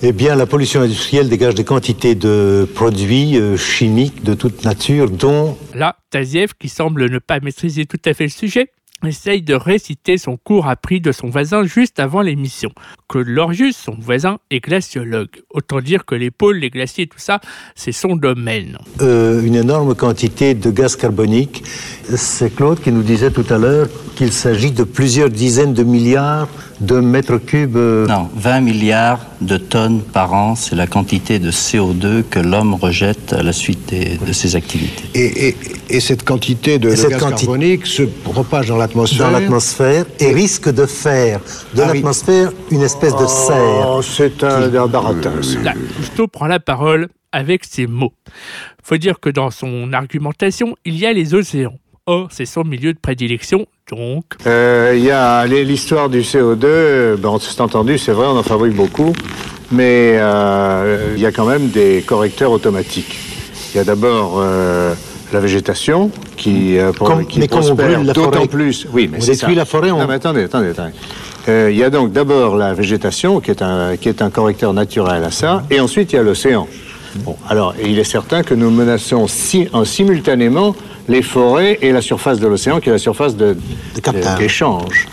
Eh 0.00 0.12
bien, 0.12 0.36
la 0.36 0.46
pollution 0.46 0.82
industrielle 0.82 1.28
dégage 1.28 1.56
des 1.56 1.64
quantités 1.64 2.14
de 2.14 2.68
produits 2.72 3.36
euh, 3.36 3.56
chimiques 3.56 4.22
de 4.22 4.34
toute 4.34 4.64
nature, 4.64 5.10
dont... 5.10 5.56
Là, 5.74 5.96
Taziev, 6.10 6.52
qui 6.56 6.68
semble 6.68 7.10
ne 7.10 7.18
pas 7.18 7.40
maîtriser 7.40 7.84
tout 7.84 7.98
à 8.04 8.14
fait 8.14 8.22
le 8.24 8.30
sujet, 8.30 8.68
essaye 9.06 9.42
de 9.42 9.54
réciter 9.54 10.18
son 10.18 10.36
cours 10.36 10.66
appris 10.66 11.00
de 11.00 11.12
son 11.12 11.28
voisin 11.28 11.64
juste 11.64 12.00
avant 12.00 12.22
l'émission. 12.22 12.70
Claude 13.08 13.28
Lorgius, 13.28 13.76
son 13.76 13.96
voisin, 13.98 14.38
est 14.50 14.60
glaciologue. 14.60 15.42
Autant 15.50 15.80
dire 15.80 16.04
que 16.04 16.14
les 16.14 16.30
pôles, 16.30 16.58
les 16.58 16.70
glaciers, 16.70 17.06
tout 17.06 17.18
ça, 17.18 17.40
c'est 17.74 17.92
son 17.92 18.16
domaine. 18.16 18.78
Euh, 19.00 19.42
une 19.42 19.54
énorme 19.54 19.94
quantité 19.94 20.54
de 20.54 20.70
gaz 20.70 20.96
carbonique. 20.96 21.62
C'est 22.16 22.54
Claude 22.54 22.80
qui 22.80 22.92
nous 22.92 23.02
disait 23.02 23.30
tout 23.30 23.46
à 23.50 23.58
l'heure 23.58 23.88
qu'il 24.16 24.32
s'agit 24.32 24.72
de 24.72 24.84
plusieurs 24.84 25.30
dizaines 25.30 25.74
de 25.74 25.84
milliards 25.84 26.48
de 26.80 27.00
mètres 27.00 27.38
cubes. 27.38 27.76
euh, 27.76 28.06
Non, 28.06 28.28
20 28.36 28.60
milliards 28.60 29.26
de 29.40 29.56
tonnes 29.56 30.00
par 30.02 30.32
an, 30.32 30.54
c'est 30.54 30.76
la 30.76 30.86
quantité 30.86 31.38
de 31.38 31.50
CO2 31.50 32.22
que 32.28 32.38
l'homme 32.38 32.74
rejette 32.74 33.32
à 33.32 33.42
la 33.42 33.52
suite 33.52 33.88
des- 33.90 34.18
de 34.24 34.32
ses 34.32 34.54
activités. 34.56 35.04
Et, 35.14 35.48
et- 35.48 35.56
et 35.90 36.00
cette 36.00 36.24
quantité 36.24 36.78
de, 36.78 36.88
Et 36.88 36.92
de 36.92 36.96
cette 36.96 37.10
gaz 37.10 37.20
carbonique 37.20 37.86
se 37.86 38.02
propage 38.02 38.68
dans 38.68 38.76
l'atmosphère. 38.76 39.26
dans 39.26 39.38
l'atmosphère 39.38 40.04
et 40.20 40.32
risque 40.32 40.68
de 40.72 40.86
faire 40.86 41.40
de 41.74 41.82
Ah 41.82 41.86
oui. 41.90 41.94
l'atmosphère 41.98 42.52
une 42.70 42.82
espèce 42.82 43.14
de 43.16 43.26
serre. 43.26 43.88
Oh, 43.96 44.02
c'est 44.02 44.42
un 44.44 44.68
baratin. 44.86 45.32
Là, 45.62 45.74
Cousteau 45.96 46.26
prend 46.28 46.46
la 46.46 46.60
parole 46.60 47.08
avec 47.32 47.64
ces 47.64 47.86
mots. 47.86 48.12
Faut 48.82 48.96
dire 48.96 49.20
que 49.20 49.28
dans 49.30 49.50
son 49.50 49.92
argumentation, 49.92 50.74
il 50.84 50.96
y 50.98 51.06
a 51.06 51.12
les 51.12 51.34
océans. 51.34 51.74
Or, 52.10 52.28
c'est 52.30 52.46
son 52.46 52.64
milieu 52.64 52.94
de 52.94 52.98
prédilection, 52.98 53.66
donc... 53.90 54.24
Euh, 54.46 54.94
Il 54.96 55.04
y 55.04 55.10
a 55.10 55.44
l'histoire 55.46 56.08
du 56.08 56.22
CO2, 56.22 56.64
euh, 56.64 57.16
bon, 57.18 57.38
c'est 57.38 57.60
entendu, 57.60 57.98
c'est 57.98 58.12
vrai, 58.12 58.26
on 58.26 58.38
en 58.38 58.42
fabrique 58.42 58.72
beaucoup, 58.74 59.12
mais 59.70 60.14
euh, 60.16 61.12
il 61.16 61.20
y 61.20 61.26
a 61.26 61.32
quand 61.32 61.44
même 61.44 61.68
des 61.68 62.00
correcteurs 62.06 62.50
automatiques. 62.50 63.14
Il 63.74 63.76
y 63.76 63.80
a 63.80 63.84
d'abord 63.84 64.36
euh, 64.38 64.94
la 65.34 65.40
végétation 65.40 66.10
qui, 66.38 66.78
euh, 66.78 66.92
pro- 66.92 67.04
Comme- 67.08 67.26
qui 67.26 67.40
mais 67.40 67.46
comme 67.46 67.58
on 67.58 67.74
prospère 67.74 67.96
brûle 67.96 68.06
la 68.06 68.12
d'autant 68.14 68.32
forêt, 68.32 68.46
plus. 68.48 68.86
Oui, 68.90 69.06
mais 69.12 69.18
on 69.18 69.20
c'est 69.20 69.32
détruit 69.32 69.54
ça. 69.54 69.58
la 69.58 69.64
forêt, 69.66 69.90
on- 69.90 69.98
Non, 69.98 70.06
mais 70.08 70.14
attendez, 70.14 70.44
attendez, 70.44 70.70
attendez. 70.70 70.92
Euh, 71.50 71.68
il 71.70 71.76
y 71.76 71.84
a 71.84 71.90
donc 71.90 72.12
d'abord 72.12 72.56
la 72.56 72.72
végétation 72.72 73.40
qui 73.40 73.50
est, 73.50 73.60
un, 73.60 73.98
qui 73.98 74.08
est 74.08 74.22
un 74.22 74.30
correcteur 74.30 74.72
naturel 74.72 75.24
à 75.24 75.30
ça, 75.30 75.62
et 75.70 75.78
ensuite 75.78 76.10
il 76.14 76.16
y 76.16 76.18
a 76.18 76.22
l'océan. 76.22 76.66
Bon, 77.16 77.36
alors, 77.48 77.74
il 77.82 77.98
est 77.98 78.04
certain 78.04 78.42
que 78.42 78.54
nous 78.54 78.70
menaçons 78.70 79.26
si, 79.26 79.68
en 79.72 79.84
simultanément 79.84 80.74
les 81.08 81.22
forêts 81.22 81.78
et 81.80 81.90
la 81.90 82.02
surface 82.02 82.38
de 82.38 82.46
l'océan, 82.46 82.80
qui 82.80 82.90
est 82.90 82.92
la 82.92 82.98
surface 82.98 83.34
de, 83.36 83.56
de- 84.12 84.18
d'échange. 84.38 85.08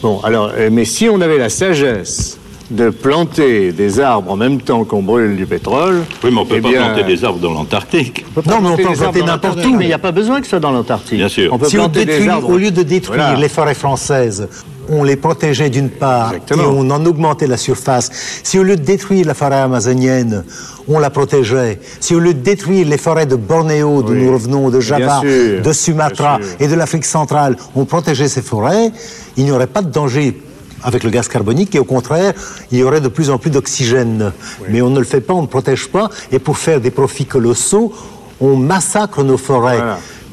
Bon, 0.00 0.20
alors, 0.20 0.52
euh, 0.56 0.68
mais 0.72 0.84
si 0.84 1.08
on 1.08 1.20
avait 1.20 1.38
la 1.38 1.48
sagesse 1.48 2.37
de 2.70 2.90
planter 2.90 3.72
des 3.72 3.98
arbres 4.00 4.30
en 4.32 4.36
même 4.36 4.60
temps 4.60 4.84
qu'on 4.84 5.02
brûle 5.02 5.36
du 5.36 5.46
pétrole. 5.46 6.02
Oui, 6.22 6.30
mais 6.32 6.38
on 6.40 6.44
peut 6.46 6.56
eh 6.58 6.60
pas 6.60 6.68
bien, 6.68 6.86
planter 6.88 7.04
des 7.04 7.24
arbres 7.24 7.38
dans 7.38 7.52
l'Antarctique. 7.52 8.24
Non, 8.46 8.60
mais 8.60 8.68
on 8.68 8.76
peut 8.76 8.86
en 8.86 8.92
des 8.92 9.02
arbres 9.02 9.02
planter 9.02 9.20
dans 9.20 9.26
n'importe 9.26 9.44
l'Antarctique, 9.56 9.74
où. 9.74 9.78
Mais 9.78 9.84
il 9.84 9.88
n'y 9.88 9.92
a 9.94 9.98
pas 9.98 10.12
besoin 10.12 10.38
que 10.40 10.44
ce 10.44 10.50
soit 10.50 10.60
dans 10.60 10.70
l'Antarctique. 10.72 11.18
Bien 11.18 11.28
sûr. 11.28 11.50
On 11.52 11.58
peut 11.58 11.66
Si 11.68 11.76
on 11.78 11.82
planter 11.84 12.00
des 12.04 12.12
détruit, 12.12 12.28
arbres. 12.28 12.50
au 12.50 12.58
lieu 12.58 12.70
de 12.70 12.82
détruire 12.82 13.22
Voilà. 13.24 13.40
les 13.40 13.48
forêts 13.48 13.74
françaises, 13.74 14.48
on 14.90 15.02
les 15.02 15.16
protégeait 15.16 15.70
d'une 15.70 15.88
part 15.90 16.28
Exactement. 16.34 16.62
et 16.64 16.66
on 16.66 16.90
en 16.90 17.04
augmentait 17.06 17.46
la 17.46 17.56
surface. 17.56 18.10
Si 18.42 18.58
au 18.58 18.62
lieu 18.62 18.76
de 18.76 18.82
détruire 18.82 19.26
la 19.26 19.34
forêt 19.34 19.56
amazonienne, 19.60 20.44
on 20.88 20.98
la 20.98 21.08
protégeait. 21.10 21.78
Si 22.00 22.14
au 22.14 22.18
lieu 22.20 22.32
de 22.34 22.40
détruire 22.40 22.86
les 22.86 22.96
forêts 22.98 23.26
de 23.26 23.36
Bornéo, 23.36 24.02
d'où 24.02 24.14
nous 24.14 24.32
revenons, 24.32 24.68
de 24.70 24.80
Java, 24.80 25.20
sûr, 25.20 25.62
de 25.62 25.72
Sumatra 25.72 26.38
et 26.60 26.68
de 26.68 26.74
l'Afrique 26.74 27.04
centrale, 27.06 27.56
on 27.74 27.84
protégeait 27.86 28.28
ces 28.28 28.42
forêts, 28.42 28.90
il 29.38 29.44
n'y 29.44 29.52
aurait 29.52 29.66
pas 29.66 29.82
de 29.82 29.90
danger 29.90 30.38
avec 30.82 31.04
le 31.04 31.10
gaz 31.10 31.28
carbonique 31.28 31.74
et 31.74 31.78
au 31.78 31.84
contraire, 31.84 32.32
il 32.70 32.78
y 32.78 32.82
aurait 32.82 33.00
de 33.00 33.08
plus 33.08 33.30
en 33.30 33.38
plus 33.38 33.50
d'oxygène. 33.50 34.32
Mais 34.68 34.82
on 34.82 34.90
ne 34.90 34.98
le 34.98 35.04
fait 35.04 35.20
pas, 35.20 35.34
on 35.34 35.42
ne 35.42 35.46
protège 35.46 35.88
pas 35.88 36.10
et 36.32 36.38
pour 36.38 36.58
faire 36.58 36.80
des 36.80 36.90
profits 36.90 37.26
colossaux, 37.26 37.92
on 38.40 38.56
massacre 38.56 39.22
nos 39.22 39.38
forêts. 39.38 39.80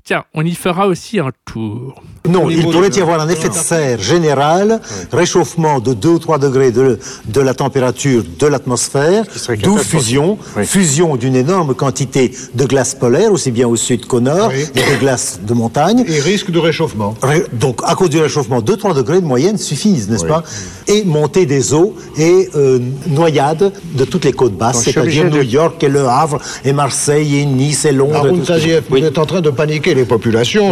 Tiens, 0.07 0.23
on 0.35 0.45
y 0.45 0.53
fera 0.53 0.85
aussi 0.85 1.17
un 1.17 1.31
tour. 1.51 1.95
Non, 2.29 2.47
il 2.51 2.61
pourrait 2.61 2.89
y 2.89 3.01
avoir 3.01 3.21
un 3.21 3.27
effet 3.29 3.49
de 3.49 3.55
serre 3.55 3.99
général, 3.99 4.79
réchauffement 5.11 5.79
de 5.79 5.95
2 5.95 6.09
ou 6.09 6.19
3 6.19 6.37
degrés 6.37 6.71
de, 6.71 6.99
de 7.25 7.41
la 7.41 7.55
température 7.55 8.23
de 8.37 8.45
l'atmosphère, 8.45 9.23
d'où 9.63 9.77
fusion, 9.77 10.37
fusion 10.63 11.15
d'une 11.15 11.35
énorme 11.35 11.73
quantité 11.73 12.31
de 12.53 12.65
glace 12.65 12.93
polaire, 12.93 13.31
aussi 13.31 13.49
bien 13.49 13.67
au 13.67 13.75
sud 13.75 14.05
qu'au 14.05 14.19
nord, 14.19 14.51
Oui. 14.53 14.65
et 14.75 14.93
de 14.93 14.99
glace 14.99 15.39
de 15.41 15.53
montagne. 15.55 16.05
Et 16.07 16.19
risque 16.19 16.51
de 16.51 16.59
réchauffement. 16.59 17.15
Ré- 17.23 17.45
Donc, 17.53 17.81
à 17.83 17.95
cause 17.95 18.11
du 18.11 18.19
réchauffement, 18.19 18.61
2-3 18.61 18.93
degrés 18.95 19.21
de 19.21 19.25
moyenne 19.25 19.57
suffisent, 19.57 20.07
n'est-ce 20.07 20.25
pas? 20.27 20.43
Et 20.87 21.03
montée 21.03 21.47
des 21.47 21.73
eaux 21.73 21.95
et 22.19 22.47
euh, 22.55 22.77
noyade 23.07 23.71
de 23.95 24.05
toutes 24.05 24.25
les 24.25 24.33
côtes 24.33 24.55
basses, 24.55 24.83
c'est-à-dire 24.83 25.23
New 25.25 25.37
de- 25.39 25.43
York 25.43 25.83
et 25.83 25.89
Le 25.89 26.05
Havre 26.07 26.39
et 26.63 26.73
Marseille 26.73 27.37
et 27.39 27.45
Nice 27.45 27.85
et 27.85 27.91
Londres. 27.91 28.29
que- 28.29 28.45
Tazieff, 28.45 28.83
vous 28.87 28.97
êtes 28.97 29.17
en 29.17 29.25
train 29.25 29.41
de 29.41 29.49
paniquer 29.49 29.94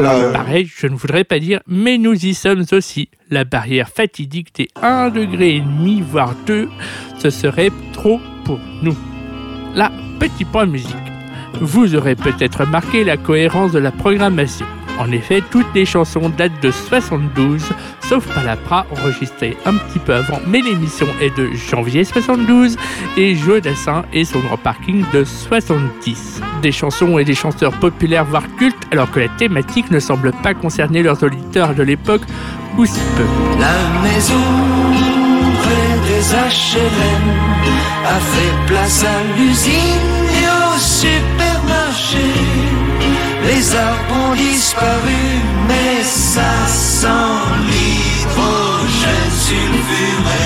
là. 0.02 0.32
Pareil, 0.32 0.70
je 0.76 0.88
ne 0.88 0.96
voudrais 0.96 1.24
pas 1.24 1.40
dire, 1.40 1.62
mais 1.68 1.98
nous 1.98 2.26
y 2.26 2.34
sommes 2.34 2.66
aussi. 2.72 3.10
La 3.30 3.44
barrière 3.46 3.90
fatidique 3.90 4.54
des 4.56 4.68
1,5 4.82 5.14
degré, 5.14 5.56
et 5.56 5.62
demi, 5.62 6.02
voire 6.02 6.36
2, 6.46 6.70
ce 7.20 7.30
serait 7.30 7.72
trop 7.94 8.20
pour 8.46 8.60
nous. 8.82 8.98
Là, 9.76 9.92
petit 10.20 10.46
point 10.46 10.66
musique. 10.66 10.96
Vous 11.62 11.96
aurez 11.96 12.16
peut-être 12.16 12.62
remarqué 12.62 13.04
la 13.04 13.18
cohérence 13.18 13.72
de 13.72 13.80
la 13.80 13.92
programmation. 13.92 14.66
En 14.99 15.12
effet, 15.12 15.41
toutes 15.49 15.67
les 15.73 15.86
chansons 15.86 16.29
datent 16.29 16.62
de 16.62 16.71
72, 16.71 17.63
sauf 18.08 18.25
Palapra, 18.34 18.86
enregistré 18.91 19.58
un 19.65 19.73
petit 19.73 19.99
peu 19.99 20.13
avant, 20.13 20.39
mais 20.47 20.62
l'émission 20.62 21.08
est 21.21 21.36
de 21.38 21.51
janvier 21.53 22.03
72, 22.03 22.77
et 23.17 23.36
Joe 23.36 23.62
Dassin 23.62 24.03
et 24.13 24.23
son 24.23 24.39
grand 24.39 24.58
parking 24.58 25.03
de 25.13 25.23
70. 25.23 26.41
Des 26.62 26.71
chansons 26.71 27.17
et 27.17 27.25
des 27.25 27.36
chanteurs 27.36 27.73
populaires 27.73 28.25
voire 28.25 28.43
cultes, 28.58 28.88
alors 28.91 29.10
que 29.12 29.19
la 29.19 29.29
thématique 29.29 29.89
ne 29.91 29.99
semble 29.99 30.32
pas 30.43 30.53
concerner 30.53 31.03
leurs 31.03 31.23
auditeurs 31.23 31.73
de 31.73 31.84
l'époque, 31.84 32.23
ou 32.77 32.86
si 32.86 32.99
peu. 33.17 33.25
La 33.60 34.01
maison 34.03 34.34
des 36.06 36.34
HLM 36.34 37.25
a 38.06 38.19
fait 38.19 38.53
place 38.67 39.03
à 39.03 39.38
l'usine 39.38 39.73
et 40.41 40.47
au 40.47 40.79
supermarché. 40.79 41.42
Les 43.45 43.75
arbres 43.75 44.15
ont 44.29 44.36
disparu, 44.36 45.23
mais 45.67 46.03
ça 46.03 46.67
sent 46.67 47.08
l'hydrogène 47.67 49.32
sulfuré. 49.32 50.42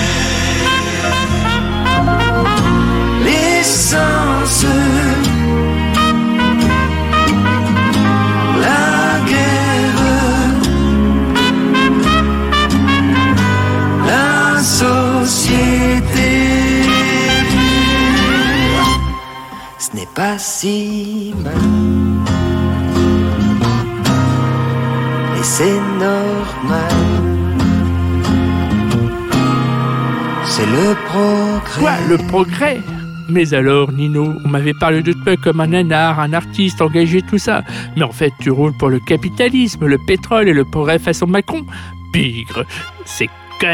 Le 32.07 32.17
progrès 32.27 32.81
mais 33.29 33.53
alors, 33.53 33.91
Nino, 33.91 34.35
on 34.45 34.47
m'avait 34.47 34.73
parlé 34.73 35.01
de 35.01 35.11
toi 35.11 35.35
comme 35.35 35.59
un 35.59 35.67
nanar, 35.67 36.17
un 36.17 36.31
artiste 36.31 36.81
engagé, 36.81 37.21
tout 37.21 37.37
ça. 37.37 37.61
Mais 37.97 38.03
en 38.03 38.13
fait, 38.13 38.31
tu 38.39 38.51
roules 38.51 38.77
pour 38.77 38.87
le 38.87 39.01
capitalisme, 39.01 39.85
le 39.85 39.97
pétrole 40.07 40.47
et 40.47 40.53
le 40.53 40.63
progrès 40.63 40.97
façon 40.97 41.27
Macron. 41.27 41.65
Bigre, 42.13 42.63
c'est 43.03 43.29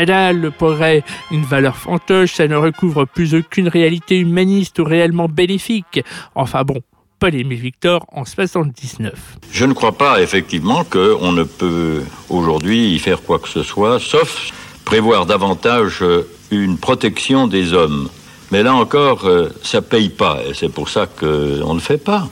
dalle 0.08 0.39
le 0.39 0.50
progrès. 0.50 1.04
Une 1.30 1.43
valeur 1.43 1.76
fantoche, 1.76 2.34
ça 2.34 2.48
ne 2.48 2.56
recouvre 2.56 3.06
plus 3.06 3.36
aucune 3.36 3.67
réalité 3.67 4.17
humaniste 4.17 4.80
ou 4.80 4.86
réellement 4.86 5.28
bénéfique. 5.28 6.04
Enfin 6.34 6.63
bon, 6.63 6.82
Paul 7.19 7.36
Émile 7.36 7.60
Victor 7.60 8.06
en 8.12 8.26
79. 8.26 9.13
Je 9.52 9.65
ne 9.65 9.74
crois 9.74 9.91
pas 9.91 10.22
effectivement 10.22 10.84
qu'on 10.84 11.32
ne 11.32 11.43
peut 11.43 12.02
aujourd'hui 12.30 12.96
y 12.96 13.00
faire 13.00 13.22
quoi 13.22 13.38
que 13.38 13.50
ce 13.50 13.62
soit, 13.62 14.00
sauf 14.00 14.52
prévoir 14.84 15.26
davantage 15.26 16.00
euh, 16.02 16.28
une 16.52 16.78
protection 16.78 17.48
des 17.48 17.74
hommes. 17.74 18.10
Mais 18.54 18.62
là 18.62 18.76
encore, 18.76 19.26
euh, 19.26 19.50
ça 19.63 19.82
paye 19.82 20.10
pas, 20.10 20.38
et 20.48 20.54
c'est 20.54 20.70
pour 20.70 20.88
ça 20.88 21.08
qu'on 21.08 21.26
ne 21.26 21.74
le 21.74 21.80
fait 21.80 21.98
pas. 21.98 22.30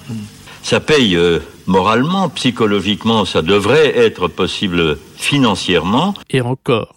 Ça 0.61 0.79
paye 0.79 1.15
euh, 1.15 1.39
moralement, 1.65 2.29
psychologiquement, 2.29 3.25
ça 3.25 3.41
devrait 3.41 3.97
être 3.97 4.27
possible 4.27 4.99
financièrement. 5.15 6.13
Et 6.29 6.41
encore. 6.41 6.93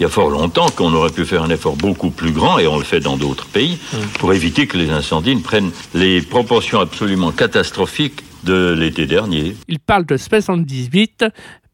Il 0.00 0.02
y 0.02 0.04
a 0.04 0.08
fort 0.08 0.30
longtemps 0.30 0.66
qu'on 0.70 0.92
aurait 0.94 1.12
pu 1.12 1.24
faire 1.24 1.44
un 1.44 1.50
effort 1.50 1.76
beaucoup 1.76 2.10
plus 2.10 2.32
grand, 2.32 2.58
et 2.58 2.66
on 2.66 2.76
le 2.76 2.82
fait 2.82 2.98
dans 2.98 3.16
d'autres 3.16 3.46
pays, 3.46 3.78
pour 4.18 4.32
éviter 4.32 4.66
que 4.66 4.78
les 4.78 4.90
incendies 4.90 5.36
ne 5.36 5.40
prennent 5.40 5.70
les 5.94 6.20
proportions 6.20 6.80
absolument 6.80 7.30
catastrophiques 7.30 8.24
de 8.42 8.74
l'été 8.76 9.06
dernier. 9.06 9.54
Il 9.68 9.78
parle 9.78 10.06
de 10.06 10.16
78, 10.16 11.26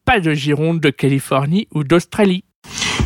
pas 0.05 0.20
de 0.20 0.35
Gironde, 0.35 0.81
de 0.81 0.90
Californie 0.90 1.68
ou 1.75 1.85
d'Australie. 1.85 2.44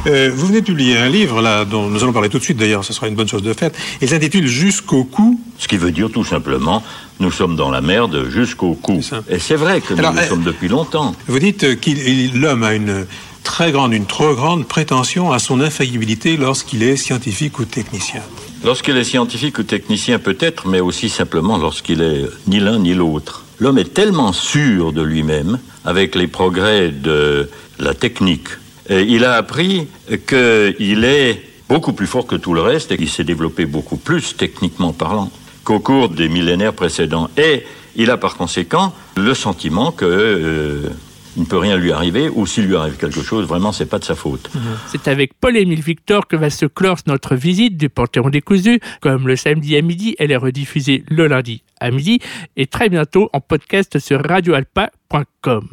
Euh, 0.06 0.30
vous 0.34 0.48
venez 0.48 0.60
de 0.60 0.66
publier 0.66 0.98
un 0.98 1.08
livre, 1.08 1.40
là, 1.40 1.64
dont 1.64 1.88
nous 1.88 2.02
allons 2.02 2.12
parler 2.12 2.28
tout 2.28 2.38
de 2.38 2.42
suite, 2.42 2.58
d'ailleurs, 2.58 2.84
ce 2.84 2.92
sera 2.92 3.08
une 3.08 3.14
bonne 3.14 3.28
chose 3.28 3.42
de 3.42 3.54
faite. 3.54 3.74
Il 4.02 4.08
s'intitule 4.08 4.46
Jusqu'au 4.46 5.04
cou. 5.04 5.40
Ce 5.58 5.66
qui 5.66 5.78
veut 5.78 5.92
dire 5.92 6.10
tout 6.10 6.24
simplement, 6.24 6.82
nous 7.20 7.30
sommes 7.30 7.56
dans 7.56 7.70
la 7.70 7.80
merde 7.80 8.28
jusqu'au 8.28 8.74
cou. 8.74 9.00
Et 9.30 9.38
c'est 9.38 9.54
vrai 9.54 9.80
que 9.80 9.94
nous 9.94 10.02
le 10.02 10.18
euh, 10.18 10.28
sommes 10.28 10.42
depuis 10.42 10.68
longtemps. 10.68 11.14
Vous 11.26 11.38
dites 11.38 11.64
euh, 11.64 11.74
qu'il 11.74 12.38
l'homme 12.38 12.64
a 12.64 12.74
une 12.74 13.06
très 13.44 13.72
grande, 13.72 13.94
une 13.94 14.04
trop 14.04 14.34
grande 14.34 14.66
prétention 14.66 15.32
à 15.32 15.38
son 15.38 15.60
infaillibilité 15.60 16.36
lorsqu'il 16.36 16.82
est 16.82 16.96
scientifique 16.96 17.58
ou 17.58 17.64
technicien. 17.64 18.20
Lorsqu'il 18.62 18.96
est 18.98 19.04
scientifique 19.04 19.58
ou 19.58 19.62
technicien 19.62 20.18
peut-être, 20.18 20.68
mais 20.68 20.80
aussi 20.80 21.08
simplement 21.08 21.56
lorsqu'il 21.56 22.02
est 22.02 22.24
ni 22.46 22.60
l'un 22.60 22.78
ni 22.78 22.92
l'autre. 22.92 23.44
L'homme 23.58 23.78
est 23.78 23.94
tellement 23.94 24.32
sûr 24.32 24.92
de 24.92 25.02
lui-même, 25.02 25.58
avec 25.84 26.14
les 26.14 26.26
progrès 26.26 26.90
de 26.90 27.48
la 27.78 27.94
technique, 27.94 28.48
il 28.90 29.24
a 29.24 29.34
appris 29.34 29.86
qu'il 30.26 31.04
est 31.04 31.42
beaucoup 31.68 31.92
plus 31.92 32.06
fort 32.06 32.26
que 32.26 32.36
tout 32.36 32.54
le 32.54 32.60
reste 32.60 32.92
et 32.92 32.96
qu'il 32.96 33.08
s'est 33.08 33.24
développé 33.24 33.66
beaucoup 33.66 33.96
plus 33.96 34.36
techniquement 34.36 34.92
parlant 34.92 35.30
qu'au 35.64 35.80
cours 35.80 36.08
des 36.08 36.28
millénaires 36.28 36.74
précédents. 36.74 37.30
Et 37.36 37.64
il 37.96 38.10
a 38.10 38.16
par 38.16 38.36
conséquent 38.36 38.92
le 39.16 39.34
sentiment 39.34 39.92
que 39.92 40.04
euh, 40.04 40.90
il 41.36 41.42
ne 41.42 41.46
peut 41.46 41.58
rien 41.58 41.76
lui 41.76 41.90
arriver, 41.90 42.28
ou 42.32 42.46
s'il 42.46 42.66
lui 42.66 42.76
arrive 42.76 42.96
quelque 42.96 43.22
chose, 43.22 43.46
vraiment, 43.46 43.72
c'est 43.72 43.86
pas 43.86 43.98
de 43.98 44.04
sa 44.04 44.14
faute. 44.14 44.50
C'est 44.86 45.08
avec 45.08 45.32
Paul-Émile 45.40 45.80
Victor 45.80 46.28
que 46.28 46.36
va 46.36 46.48
se 46.48 46.64
clore 46.66 46.98
notre 47.08 47.34
visite 47.34 47.76
du 47.76 47.88
Panthéon 47.88 48.30
décousu. 48.30 48.78
Comme 49.00 49.26
le 49.26 49.34
samedi 49.34 49.76
à 49.76 49.82
midi, 49.82 50.14
elle 50.20 50.30
est 50.30 50.36
rediffusée 50.36 51.02
le 51.08 51.26
lundi 51.26 51.62
à 51.84 51.90
midi 51.90 52.18
et 52.56 52.66
très 52.66 52.88
bientôt 52.88 53.28
en 53.32 53.40
podcast 53.40 53.98
sur 53.98 54.26
radioalpa.com. 54.26 55.68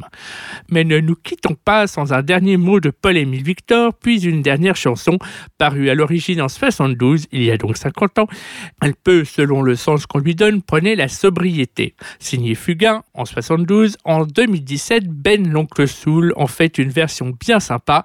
Mais 0.70 0.84
ne 0.84 1.00
nous 1.00 1.16
quittons 1.16 1.56
pas 1.56 1.88
sans 1.88 2.12
un 2.12 2.22
dernier 2.22 2.58
mot 2.58 2.82
de 2.82 2.90
Paul-Émile 2.90 3.44
Victor, 3.44 3.94
puis 3.94 4.26
une 4.26 4.42
dernière 4.42 4.76
chanson 4.76 5.18
parue 5.58 5.90
à 5.90 5.96
l'origine 5.96 6.42
en 6.42 6.50
72, 6.50 7.28
il 7.32 7.44
y 7.44 7.52
a 7.52 7.58
donc 7.58 7.78
50 7.78 8.20
ans. 8.20 8.28
Elle 8.82 8.96
peut, 8.96 9.24
selon 9.24 9.62
le 9.62 9.76
sens 9.76 10.06
qu'on 10.06 10.20
lui 10.20 10.36
donne, 10.36 10.62
prenait 10.62 10.96
la 10.96 11.08
sobriété. 11.08 11.96
Signé 12.20 12.56
Fugain 12.56 13.04
en 13.14 13.24
72, 13.24 13.98
en 14.04 14.26
2017, 14.26 15.08
Ben 15.08 15.50
l'Oncle 15.50 15.88
Soul 15.88 16.34
en 16.36 16.48
fait 16.48 16.78
une 16.78 16.90
version 16.90 17.32
bien 17.40 17.62
sympa. 17.62 18.04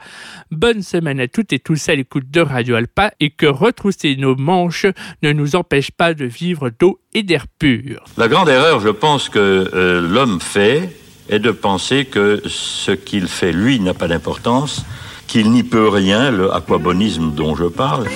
Bonne 0.52 0.82
semaine 0.82 1.18
à 1.18 1.26
toutes 1.26 1.52
et 1.52 1.58
tous 1.58 1.88
à 1.88 1.96
l'écoute 1.96 2.30
de 2.30 2.40
Radio 2.40 2.76
Alpa 2.76 3.12
et 3.18 3.30
que 3.30 3.46
retrousser 3.46 4.14
nos 4.16 4.36
manches 4.36 4.86
ne 5.22 5.32
nous 5.32 5.56
empêche 5.56 5.90
pas 5.90 6.14
de 6.14 6.24
vivre 6.24 6.70
d'eau 6.70 7.00
et 7.12 7.24
d'air 7.24 7.46
pur. 7.58 7.95
La 8.16 8.28
grande 8.28 8.48
erreur, 8.48 8.80
je 8.80 8.88
pense, 8.88 9.28
que 9.28 9.38
euh, 9.74 10.00
l'homme 10.00 10.40
fait 10.40 10.96
est 11.28 11.38
de 11.38 11.50
penser 11.50 12.04
que 12.04 12.42
ce 12.46 12.92
qu'il 12.92 13.28
fait, 13.28 13.52
lui, 13.52 13.80
n'a 13.80 13.94
pas 13.94 14.08
d'importance, 14.08 14.84
qu'il 15.26 15.50
n'y 15.50 15.62
peut 15.62 15.88
rien, 15.88 16.30
le 16.30 16.54
aquabonisme 16.54 17.32
dont 17.32 17.56
je 17.56 17.64
parle, 17.64 18.06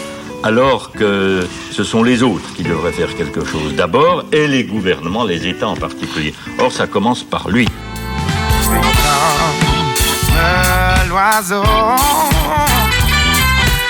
alors 0.43 0.93
que 0.93 1.47
ce 1.71 1.85
sont 1.85 2.03
les 2.03 2.23
autres 2.23 2.55
qui 2.55 2.63
devraient 2.63 2.93
faire 2.93 3.15
quelque 3.15 3.45
chose 3.45 3.75
d'abord, 3.75 4.25
et 4.33 4.47
les 4.47 4.65
gouvernements, 4.65 5.25
les 5.25 5.47
États 5.47 5.69
en 5.69 5.77
particulier. 5.77 6.35
Or, 6.59 6.73
ça 6.73 6.87
commence 6.87 7.23
par 7.23 7.49
lui. 7.49 7.67
L'oiseau, 11.09 11.63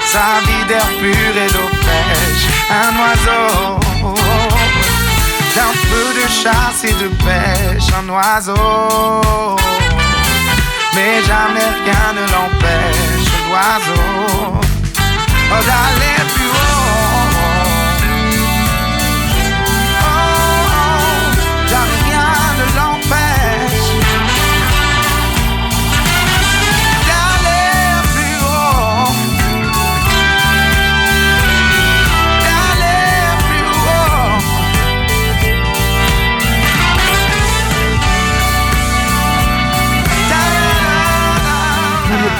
sa 0.06 0.40
vie 0.46 0.66
d'air 0.66 0.86
pur 0.98 1.36
et 1.36 1.48
d'eau 1.52 1.68
fraîche, 1.82 2.46
un 2.70 2.92
oiseau, 2.98 3.78
d'un 5.54 5.72
peu 5.90 6.06
de 6.20 6.26
chasse 6.28 6.84
et 6.84 6.92
de 7.02 7.08
pêche, 7.24 7.88
un 7.98 8.08
oiseau, 8.08 9.56
mais 10.94 11.22
jamais 11.24 11.70
rien 11.84 12.12
ne 12.14 12.24
l'empêche, 12.32 13.30
l'oiseau, 13.48 14.60
d'aller 15.50 16.18
plus 16.34 16.46
haut. 16.46 16.99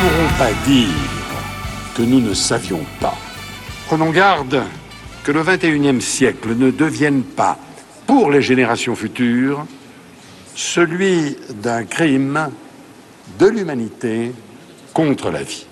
Pourrons 0.01 0.39
pas 0.39 0.53
dire 0.67 0.89
que 1.95 2.01
nous 2.01 2.21
ne 2.21 2.33
savions 2.33 2.85
pas. 3.01 3.17
Prenons 3.87 4.11
garde 4.11 4.63
que 5.25 5.31
le 5.31 5.43
21e 5.43 6.01
siècle 6.01 6.55
ne 6.57 6.71
devienne 6.71 7.23
pas, 7.23 7.59
pour 8.07 8.31
les 8.31 8.41
générations 8.41 8.97
futures, 8.97 9.67
celui 10.55 11.37
d'un 11.63 11.85
crime 11.85 12.49
de 13.39 13.47
l'humanité 13.47 14.33
contre 14.95 15.31
la 15.31 15.43
vie. 15.43 15.67